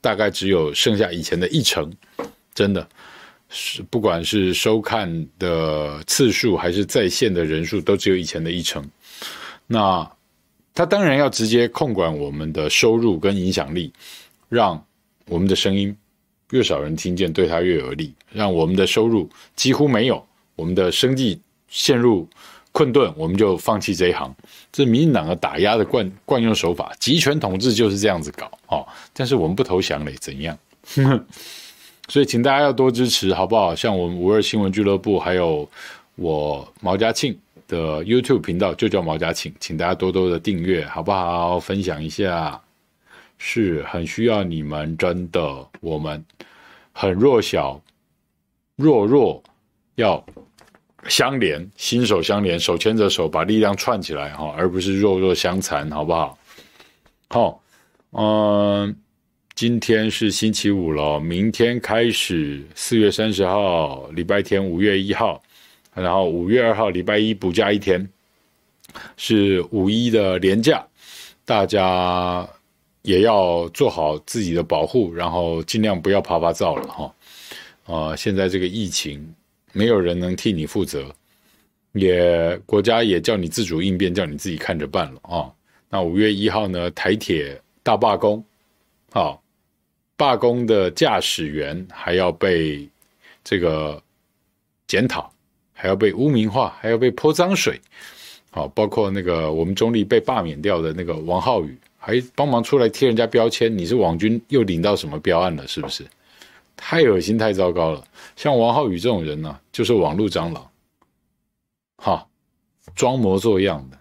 [0.00, 1.88] 大概只有剩下以前的一成。
[2.52, 2.88] 真的
[3.50, 8.82] 是，不管是收看的次数还是在线的人数，都只有以前的一成。
[9.66, 10.08] 那
[10.72, 13.92] 他当然要直接控管我们的收入跟影响力，
[14.48, 14.82] 让
[15.26, 15.94] 我们的声音
[16.50, 20.24] 越少人听见，对他越有利；让我们的收入几乎没有，
[20.56, 22.28] 我们的生计陷入。
[22.72, 24.32] 困顿，我们就放弃这一行。
[24.70, 28.86] 这是民进党的打压的惯惯用手法，集权统治就是这样子搞哦。
[29.12, 30.56] 但是我们不投降嘞，怎样？
[32.10, 33.74] 所以请大家要多支持，好不好？
[33.74, 35.66] 像我们五二新闻俱乐部，还有
[36.16, 37.38] 我毛家庆
[37.68, 41.60] 的 YouTube 频道，就叫毛家庆，请大家多多的订阅，好不好？
[41.60, 42.60] 分享一下，
[43.38, 46.22] 是很需要你们，真的，我们
[46.92, 47.80] 很弱小，
[48.76, 49.42] 弱弱
[49.94, 50.22] 要。
[51.08, 56.38] 相连，心手相连，手牵着手，把力量串起来哈，而不是弱弱相残，好不好？
[57.28, 57.62] 好，
[58.10, 58.94] 嗯，
[59.54, 65.42] 今天是星期五了，明天开始，四月三十号，礼拜天，五月一号，
[65.94, 68.08] 然后五月二号，礼拜一补假一天，
[69.16, 70.86] 是五一的连假，
[71.44, 72.48] 大家
[73.02, 77.14] 也要做好自己的保护，然后尽量不要趴趴走了哈。
[77.86, 79.34] 呃，现在这个疫情。
[79.72, 81.14] 没有人能替你负责，
[81.92, 85.46] 也国家也叫你自主应变，叫你自己看着办了啊、
[85.88, 88.44] 那五月一号呢，台铁大罢工，
[89.10, 89.40] 啊、哦，
[90.16, 92.88] 罢工的驾驶员还要被
[93.42, 94.02] 这个
[94.86, 95.32] 检讨，
[95.72, 97.80] 还要被污名化，还要被泼脏水，
[98.50, 106.06] 好、哦，包括那个我们中立被罢免掉的那个王浩宇，还帮忙出来贴人家标签，你是网军又领到什么标案了，是不是？
[106.76, 108.02] 太恶心，太糟糕了。
[108.36, 110.70] 像王浩宇这种人呢、就是网络蟑螂，
[111.96, 112.26] 哈，
[112.94, 113.98] 装模作样的，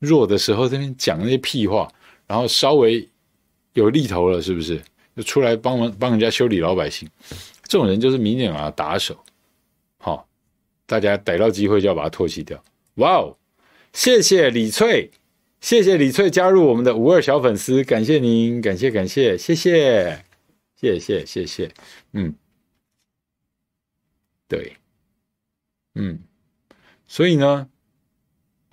[0.00, 1.90] 弱的时候在那边讲那些屁话，
[2.26, 3.08] 然后稍微
[3.74, 4.82] 有利头了，是不是
[5.14, 7.08] 就出来帮忙帮人家修理老百姓？
[7.62, 9.16] 这种人就是民进党的打手，
[9.98, 10.26] 好，
[10.86, 12.60] 大家逮到机会就要把他唾弃掉。
[12.94, 13.36] 哇哦，
[13.92, 15.10] 谢谢李翠，
[15.60, 20.24] 谢谢李翠加入我们的五二小粉丝，感谢您，感谢感谢，谢谢。
[20.76, 21.72] 谢谢谢谢，
[22.12, 22.34] 嗯，
[24.46, 24.76] 对，
[25.94, 26.18] 嗯，
[27.06, 27.70] 所以呢，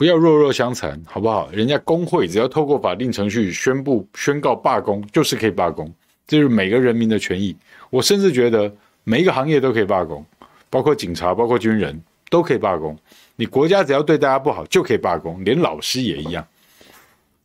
[0.02, 1.48] 不要弱弱相残，好不好？
[1.52, 5.94] 人家工会只要透过法定程序宣布宣告罢工，就是可以罢工，
[6.26, 7.56] 这是每个人民的权益。
[7.92, 8.74] 我甚至觉得
[9.04, 10.26] 每一个行业都可以罢工，
[10.72, 12.98] 包括警察、包括军人都可以罢工。
[13.36, 16.44] 你国家只要对大家不好，就可以罢工，连老师也一样。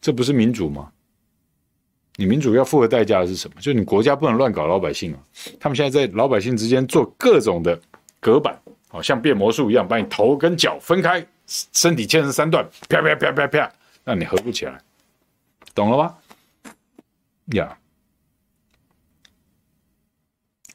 [0.01, 0.89] 这不是民主吗？
[2.17, 3.57] 你民主要付的代价是什么？
[3.61, 5.21] 就是你国家不能乱搞老百姓啊！
[5.61, 7.79] 他们现在在老百姓之间做各种的
[8.19, 13.73] 隔板，好像变魔术一样，把你头跟脚分开，身体切成三段，啪啪啪啪啪，
[14.05, 14.79] 让你合不起来，
[15.75, 16.15] 懂了吗？
[17.53, 17.77] 呀、yeah.，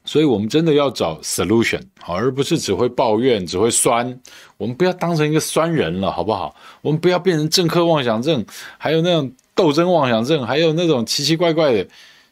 [0.04, 4.20] 所以我们真的要找 solution，好，而不是只会抱怨，只会酸。
[4.56, 6.56] 我们不要当成一个酸人了，好不好？
[6.80, 8.44] 我们不要变成政客妄想症，
[8.78, 9.32] 还有那种。
[9.54, 11.86] 斗争妄想症，还有那种奇奇怪怪的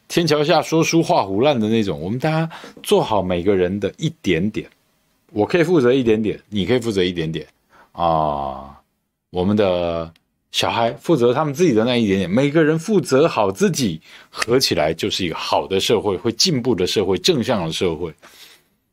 [0.07, 2.49] 天桥下说书画虎烂的那种，我们大家
[2.81, 4.67] 做好每个人的一点点，
[5.31, 7.45] 我可以负责一点点，你可以负责一点点
[7.91, 8.79] 啊。
[9.29, 10.13] 我们的
[10.51, 18.13] 小孩负责他们自己的那一点点，每个人负责好自己，合起来就是一个好的社会，会进步的社会，正向的社会。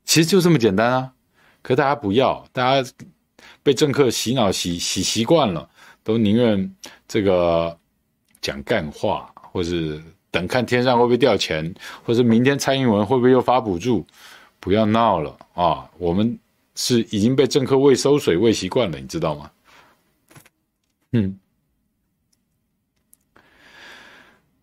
[0.04, 1.12] 其实就这么简单啊！
[1.62, 2.90] 可大家不要，大家
[3.62, 5.68] 被政客洗脑洗洗习惯了，
[6.02, 6.74] 都宁愿
[7.06, 7.76] 这个。
[8.40, 11.74] 讲干话，或是等看天上会不会掉钱，
[12.04, 14.06] 或是明天蔡英文会不会又发补助？
[14.60, 15.90] 不要闹了啊！
[15.98, 16.38] 我们
[16.80, 19.50] 是已经被政客喂馊水喂习惯了，你知道吗？
[21.10, 21.36] 嗯，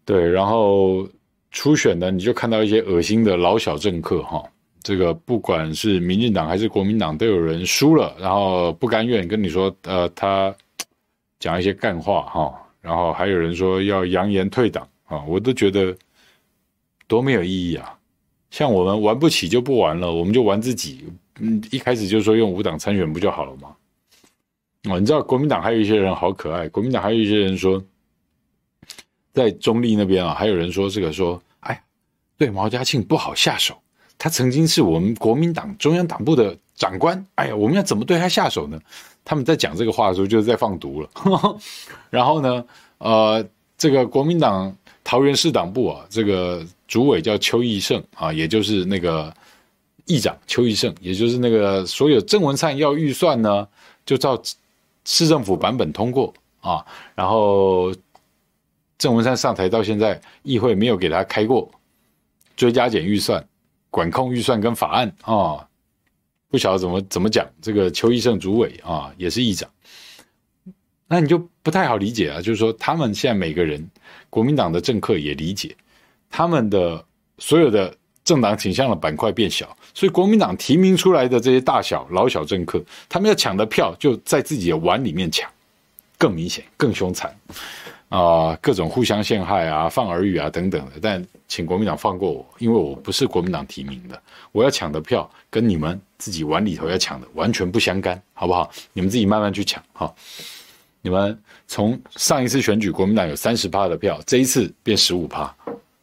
[0.05, 1.05] 对，然后
[1.51, 4.41] 初选呢，你就看到一些恶心的老小政客哈，
[4.82, 10.55] 这个不管是民进党还是国民党，都有人输了，然后不甘愿跟你说，呃，他
[11.38, 15.93] 讲一些干话哈，然后还有人说要扬言退党啊，我都觉得
[17.07, 17.99] 多没有意义啊！
[18.51, 21.03] 像我们玩不起就不玩了，我们就玩自己。
[21.39, 23.75] 嗯，一开始就说用无党参选不就好了吗？
[24.89, 27.83] 哦，你知道国民党还有一些人好可爱，国民党还有一些人说，
[29.33, 31.83] 在中立那边啊，还有人说这个说，哎，
[32.38, 33.75] 对毛家庆不好下手，
[34.17, 38.79] 他曾经是我们国民党中央党部的长官，哎呀，我们要怎么对他下手呢？
[39.25, 41.09] 他们在讲这个话的时候就是在放毒了。
[42.11, 42.63] 然后呢，
[42.99, 43.43] 呃，
[43.75, 44.71] 这个国民党
[45.03, 49.36] 桃园市党部啊，这个主委叫邱义胜啊，也就是那个。
[50.06, 53.68] 议长邱义胜，也就是那个所有郑文灿要预算呢，
[54.06, 54.39] 就照
[55.03, 56.32] 市政府版本通过
[56.62, 56.86] 啊。
[57.16, 57.91] 然后
[58.99, 61.72] 郑文灿上台到现在，议会没有给他开过
[62.56, 63.43] 追加减预算、
[63.89, 65.68] 管控预算跟法案啊。
[66.49, 69.68] 不晓得怎么怎么讲，这个邱义胜主委啊也是议长，
[71.08, 72.38] 那你就不太好理解啊。
[72.39, 73.89] 就是说，他们现在每个人，
[74.30, 75.76] 国民党的政客也理解，
[76.30, 77.03] 他们的
[77.39, 77.91] 所有的。
[78.26, 85.49] 政党倾向的板块变小，所以国民党提名出来的这些大小老小政客，他们要抢的票就在自己的碗里面抢，
[86.17, 87.34] 更明显、更凶残
[88.09, 90.93] 啊、各种互相陷害啊、放耳语啊等等的。
[91.01, 94.19] 但请国民党放过我，因为我不是国民党提名的，
[94.51, 98.71] 我要抢的票跟你们自己碗里头要抢的完全不相干，好不好？
[98.93, 100.11] 你们自己慢慢去抢哈。
[101.01, 105.53] 你们从上一次选举，国民党有三十趴的票，这一次变十五趴，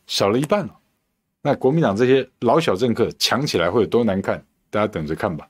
[0.07, 0.73] 少了一半了。
[1.43, 4.43] 那国民党这些老小政客抢起来会有多难看？
[4.71, 5.49] 大家等着看吧。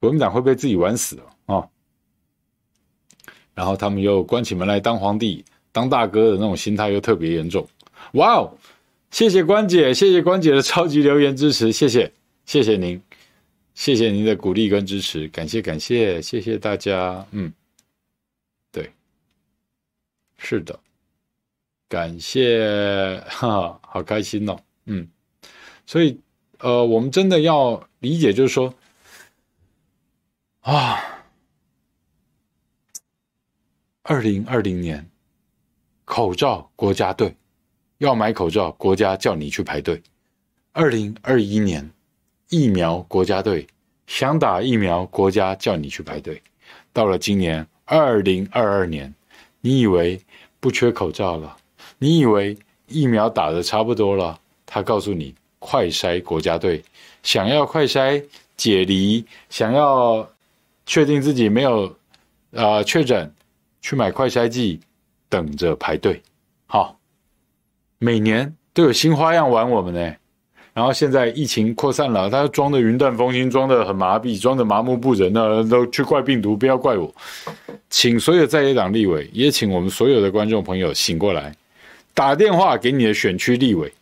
[0.00, 1.70] 国民党会被自己玩死了啊、哦！
[3.54, 7.66] 然后他们又关起门来当皇帝、当大哥的那种心态又特别严重。
[8.12, 8.56] 哇哦！
[9.10, 12.12] 谢谢关姐，谢谢关姐的超级留言支持，谢谢，
[12.46, 13.00] 谢谢您，
[13.74, 17.26] 谢谢您的鼓励跟支持，感谢感谢，谢谢大家。
[17.30, 17.52] 嗯，
[18.72, 18.92] 对，
[20.36, 20.78] 是的，
[21.88, 24.58] 感谢，哈，好开心哦。
[24.86, 25.08] 嗯，
[25.86, 26.20] 所以，
[26.58, 28.74] 呃，我们真的要理解，就是说，
[30.60, 31.24] 啊，
[34.02, 35.08] 二零二零年，
[36.04, 37.34] 口罩国家队
[37.98, 39.96] 要买口罩，国家叫你去排队；
[40.72, 41.90] 二零二一年，
[42.50, 43.66] 疫苗国家队
[44.06, 46.42] 想打疫苗，国家叫你去排队。
[46.92, 49.14] 到了今年二零二二年，
[49.60, 50.20] 你以为
[50.60, 51.56] 不缺口罩了？
[51.98, 54.40] 你以为疫苗打的差不多了？
[54.74, 56.82] 他告诉你，快筛国家队
[57.22, 58.20] 想要快筛
[58.56, 60.28] 解离，想要
[60.84, 61.86] 确定自己没有
[62.50, 63.32] 啊、呃、确诊，
[63.80, 64.80] 去买快筛剂，
[65.28, 66.20] 等着排队。
[66.66, 66.98] 好，
[68.00, 70.12] 每年都有新花样玩我们呢。
[70.72, 77.14] 然后现在疫情扩散了，他装的云淡风轻，装的很麻痹，装的麻木不仁呢，都去怪病毒，不要怪我。
[77.90, 81.54] 请所有在野党立委，也请我们所有的观众朋友醒过来，
[82.12, 83.92] 打电话给你的选区立委。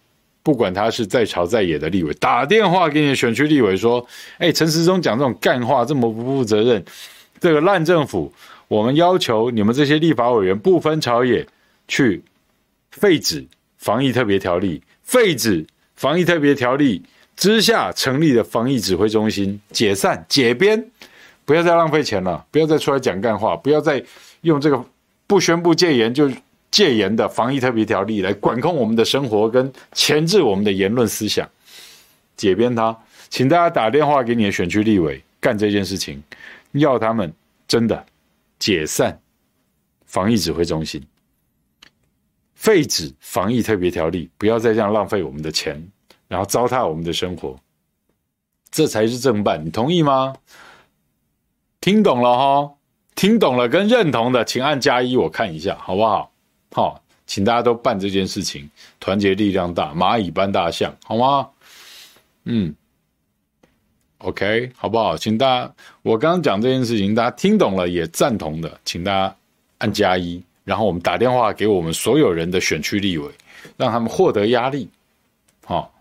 [0.43, 4.05] 不管他是在朝在野的立委，打电话给你的选区立委说
[4.39, 6.85] ：“哎，陈时中讲这种干话，这么不负责任，
[7.39, 8.33] 这个烂政府，
[8.67, 11.47] 我们要求你们这些立法委员不分朝野
[11.87, 12.21] 去
[12.91, 13.47] 废止
[13.79, 15.65] 防疫特别条例，废止
[15.95, 17.03] 防疫特别条例
[17.37, 20.91] 之下成立的防疫指挥中心，解散解编，
[21.45, 24.03] 不要再浪费钱了，不要再出来讲干话，不要再
[24.41, 24.85] 用这个
[25.29, 26.29] 不宣布戒严就。”
[26.73, 31.49] 戒严的防疫特别条例来管控我们的生活，跟钳制我们的言论思想，
[32.35, 32.99] 解编它，
[33.29, 36.21] 请大家打电话给你的选区立委干这件事情，
[36.73, 37.31] 要他们
[37.69, 38.05] 真的
[38.59, 39.21] 解散
[40.07, 41.07] 防疫指挥中心，
[42.55, 45.87] 废止防疫特别条例，不要再这样浪费我们的钱，
[46.27, 47.55] 然后糟蹋我们的生活，
[48.71, 50.35] 这才是正办，你同意吗？
[51.83, 52.75] 听懂了哈？
[53.15, 56.32] 听懂了跟认同的，请按加一，我看一下好不好？
[56.73, 58.69] 好，请大家都办这件事情，
[58.99, 61.49] 团结力量大，蚂蚁搬大象，好吗？
[62.45, 62.75] 嗯
[64.19, 65.17] ，OK，好不好？
[65.17, 69.37] 请大家，我刚刚讲这件事情，大家听懂了也赞同的，请大家
[69.79, 73.31] 按加一，然后我们打电话给我们所有人的选区立委，
[73.77, 74.89] 让他们获得压力。
[75.67, 75.93] 好，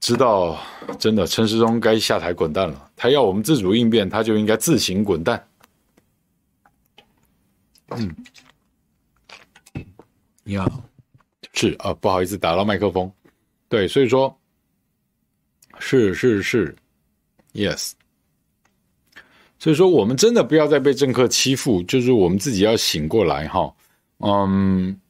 [0.00, 0.58] 知道
[0.98, 5.46] 真的陈时中该下台滚蛋了，他要我们自主应变，他就应该自行滚蛋。
[7.88, 8.14] 嗯，
[10.42, 10.82] 你好，
[11.52, 13.10] 是啊，不好意思打到麦克风，
[13.68, 14.36] 对，所以说，
[15.78, 16.74] 是是是
[17.52, 17.92] ，yes，
[19.58, 23.72] 所以说，我们真的不要再被政客欺负，就是我们自己要醒过来哈。
[24.18, 25.00] 嗯，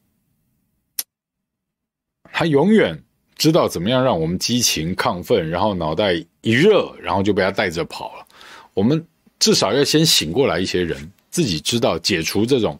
[2.31, 3.01] 他永远
[3.35, 8.27] 知道怎么样让我们激情亢奋，然后脑袋一热，然后就被他带着跑了。
[8.73, 9.03] 我们
[9.39, 11.11] 至少要先醒过来，一些人。
[11.29, 12.79] 自己知道解除这种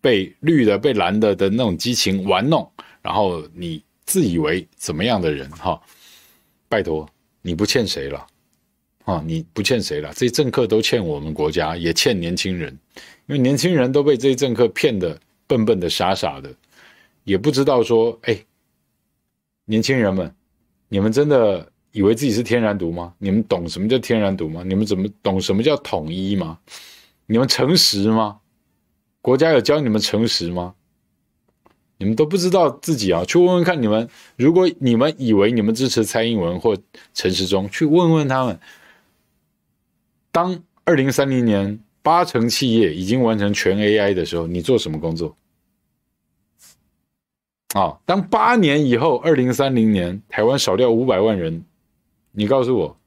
[0.00, 2.70] 被绿的、被蓝的的那种激情玩弄，
[3.02, 5.80] 然后你自以为怎么样的人哈，
[6.68, 7.08] 拜托，
[7.42, 8.26] 你不欠谁了。
[9.04, 10.10] 啊，你不欠谁了？
[10.14, 12.72] 这些政客都欠我们国家，也欠年轻人，
[13.26, 16.50] 因为年轻人都被这些政客骗得笨笨的、傻傻的，
[17.24, 18.38] 也不知道说，哎，
[19.66, 20.34] 年轻人们，
[20.88, 23.12] 你们真的以为自己是天然独吗？
[23.18, 24.62] 你们懂什么叫天然独吗？
[24.64, 26.58] 你们怎么懂什么叫统一吗？
[27.26, 28.40] 你们诚实吗？
[29.20, 30.74] 国家有教你们诚实吗？
[31.96, 36.76] 你们都不知道自己啊，去问问看你们，如果你们以为你们支持蔡英文或
[37.14, 38.58] 陈时中，去问问他们。
[40.30, 45.36] 当二零三零年八成企业已经完成全 AI 的时候，你做什么工作？
[47.74, 51.64] 啊，当八年以后，二零三零年台湾少掉五百万人，
[52.32, 52.98] 你告诉我，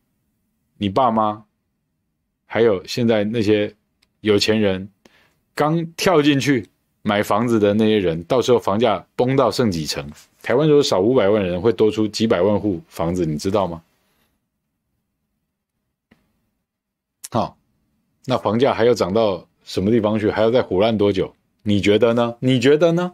[0.78, 1.46] 你爸妈，
[2.46, 3.76] 还有现在那些
[4.28, 4.90] 有钱人，
[5.56, 6.68] 刚跳进去
[7.02, 10.06] 买房子的那些人，到时候房价崩到剩几成？
[10.44, 13.82] 台湾如果少五百万人，会多出几百万户房子，你知道吗？
[17.32, 17.58] 好，
[18.26, 20.30] 那房价还要涨到什么地方去？
[20.30, 21.34] 还要再胡乱多久？
[21.64, 22.36] 你觉得呢？
[22.42, 23.14] 你觉得呢？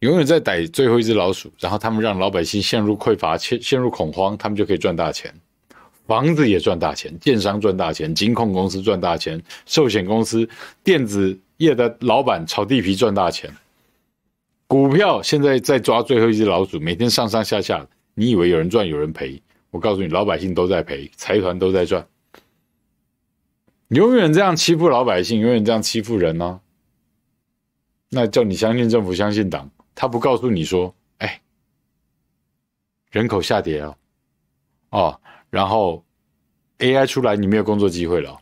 [0.00, 5.32] 永远在逮最后一只老鼠，然后他们让老百姓陷入匮乏、陷陷入恐慌，他们就可以赚大钱。
[6.08, 10.48] 房子也赚大钱，建商赚大钱，金控公司赚大钱，寿险公司、
[10.82, 13.54] 电子业的老板炒地皮赚大钱。
[14.66, 19.40] 股票现在在抓最后一只老鼠，每天上上下下，你以为有人赚，有人赔？
[19.70, 22.08] 我告诉你，老百姓都在赔，财团都在赚。
[23.88, 26.58] 永远这样欺负老百姓，永远这样欺负人呢、
[28.08, 31.42] 那叫你相信政府，相信党，他不告诉你说，哎，
[33.10, 33.96] 人口下跌啊，
[34.90, 36.04] 哦，然后
[36.78, 38.38] AI 出来，你没有工作机会了。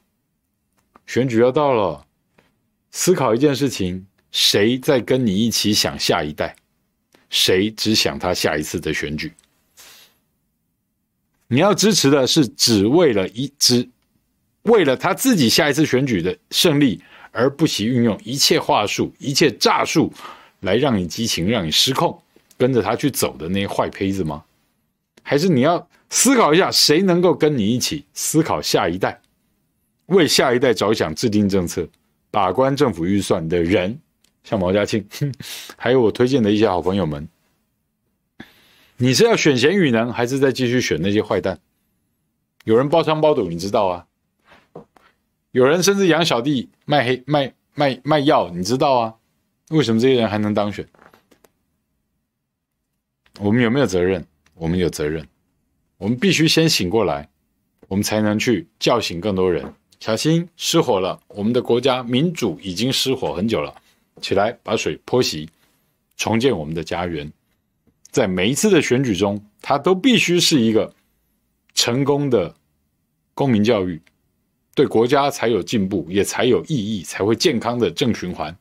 [1.06, 2.06] 选举要到了，
[2.90, 6.56] 思考一件事情：谁在跟你一起想下一代？
[7.30, 9.32] 谁只想他下一次的选举？
[11.48, 13.88] 你要支持的是只为了一只
[14.62, 17.00] 为了他自己下一次选举的胜利，
[17.30, 20.12] 而不惜运用一切话术、一切诈术
[20.60, 22.20] 来让你激情、让你失控，
[22.58, 24.44] 跟着他去走的那些坏胚子吗？
[25.22, 29.20] 还是你要思考一下，谁能够跟你一起思考下一代，
[30.06, 31.88] 为下一代着想、制定政策、
[32.30, 33.98] 把关政府预算的人，
[34.44, 35.06] 像毛家庆，
[35.76, 37.28] 还有我推荐的一些好朋友们。
[38.98, 41.60] 你是要选贤与能，还是再继续选那些坏蛋？
[42.64, 44.06] 有人包娼包赌，你知道啊？
[45.50, 49.14] 有人甚至养小弟卖黑卖卖卖药，你知道啊？
[49.70, 50.86] 为什么这些人还能当选？
[53.38, 54.26] 我们有没有责任？
[54.54, 55.26] 我们有责任，
[55.98, 57.28] 我们必须先醒过来，
[57.88, 59.64] 我们才能去叫醒更多人。
[59.98, 63.74] 小心失火了，我们的国家民主已经失火很久了，
[64.20, 65.48] 起来把水泼熄，
[66.16, 67.32] 重建我们的家园。
[68.10, 70.94] 在每一次的选举中，它都必须是一个
[71.74, 72.54] 成功的
[73.32, 74.00] 公民教育，
[74.74, 78.54] 对国家才有进步，也才有意义，才会健康的正循环。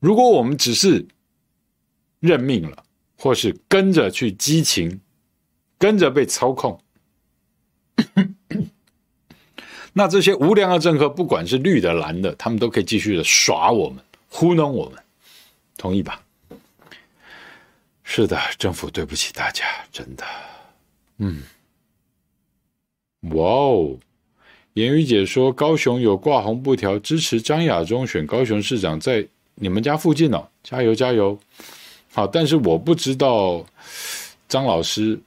[0.00, 1.06] 如果我们只是
[2.18, 2.84] 认命了，
[3.16, 5.00] 或是跟着去激情，
[5.78, 6.80] 跟着被操控，
[9.92, 15.02] 那这些无良的政客，不管是绿的蓝的，他们都可以继续的耍我们，糊弄我们，
[15.76, 16.20] 同意吧？
[18.02, 20.24] 是的，政府对不起大家，真的。
[21.18, 21.42] 嗯，
[23.30, 23.96] 哇哦，
[24.74, 31.38] 言语姐说高雄有挂红布条支持张亚中选高雄市长，在你们家附近哦，加油加油！
[32.12, 33.64] 好，但是我不知道
[34.48, 35.18] 张老师，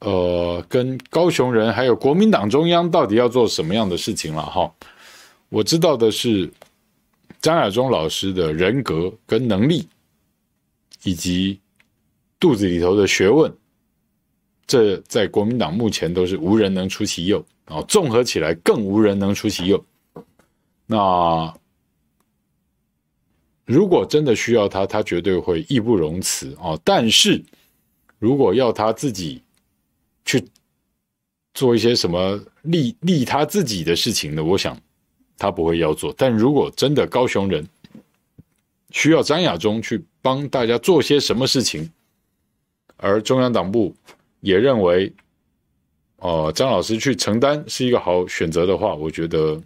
[0.00, 4.72] 呃，跟高雄人还有国民党中央到底要做什么样的事情了哈。
[5.48, 6.50] 我知道的是
[7.40, 9.88] 张亚中老师的人格跟能力，
[11.04, 11.58] 以及。
[12.40, 13.52] 肚子里头的学问，
[14.64, 17.82] 这在国民党目前都是无人能出其右啊！
[17.88, 19.84] 综合起来更无人能出其右。
[20.86, 21.52] 那
[23.64, 26.78] 如果真的需要他，他绝对会义不容辞啊！
[26.84, 27.44] 但是
[28.20, 29.42] 如果要他自己
[30.28, 30.46] 去
[31.54, 34.44] 做一些什么利利他自己的事情呢？
[34.44, 34.78] 我想
[35.38, 36.14] 他不会要做。
[36.18, 37.66] 但如果真的高雄人
[38.90, 41.90] 需要张亚中去帮大家做些什么事情，
[42.98, 43.94] 而中央党部
[44.40, 45.10] 也认为
[46.18, 49.58] 呃张老师去承担是一个好选择的话，我觉得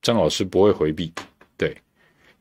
[0.00, 1.12] 张老师不会回避。
[1.56, 1.76] 对，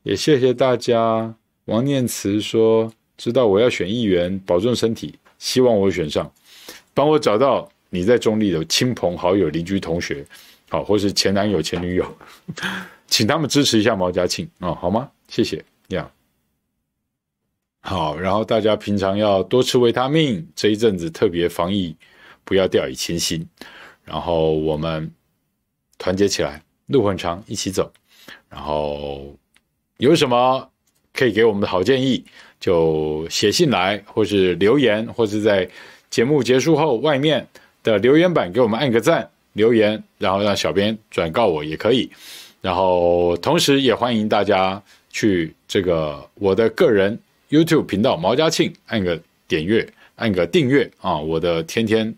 [0.03, 1.33] 也谢谢大家。
[1.65, 6.31] 王念慈说：“知道我要选议员，保重身体，希望我选上，
[6.93, 10.25] 帮我找到你在中立的亲朋好友、邻居、同学，
[10.69, 12.17] 好，或是前男友、前女友，
[13.07, 15.09] 请他们支持一下毛家庆啊，好吗？
[15.27, 16.11] 谢谢，这样。
[17.81, 21.95] 好，然后大家平常要多吃维他命，这一阵子特别防疫，
[22.43, 23.47] 不要掉以轻心。
[24.03, 25.11] 然后我们
[25.97, 27.91] 团结起来，路很长，一起走。
[28.49, 29.35] 然后
[29.97, 30.67] 有什么？”
[31.13, 32.23] 可以给我们的好建议，
[32.57, 35.69] 就写信来，或是留言，或是在
[36.11, 37.47] 节目结束后外面
[37.81, 42.11] 的留言板给我们按个赞留言，然后让小编转告我也可以。
[42.61, 47.17] 然后同时也欢迎大家去这个我的个人
[47.49, 49.87] YouTube 频道毛家庆按个点阅，
[50.17, 51.17] 按个订阅啊！
[51.17, 52.13] 我的天天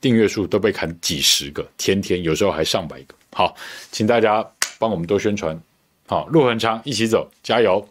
[0.00, 3.14] 订阅数都被砍几十个，天天有时候还上百个。
[3.32, 3.54] 好，
[3.90, 4.46] 请大家
[4.78, 5.60] 帮我们多宣传。
[6.06, 7.86] 好，路很长，一起走，加油！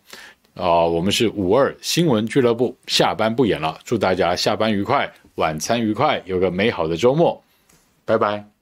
[0.56, 7.44] 啊、我们是五二新闻俱乐部，下班不演了，祝大家下班愉快，晚餐愉快，有个美好的周末，
[8.06, 8.53] 拜拜。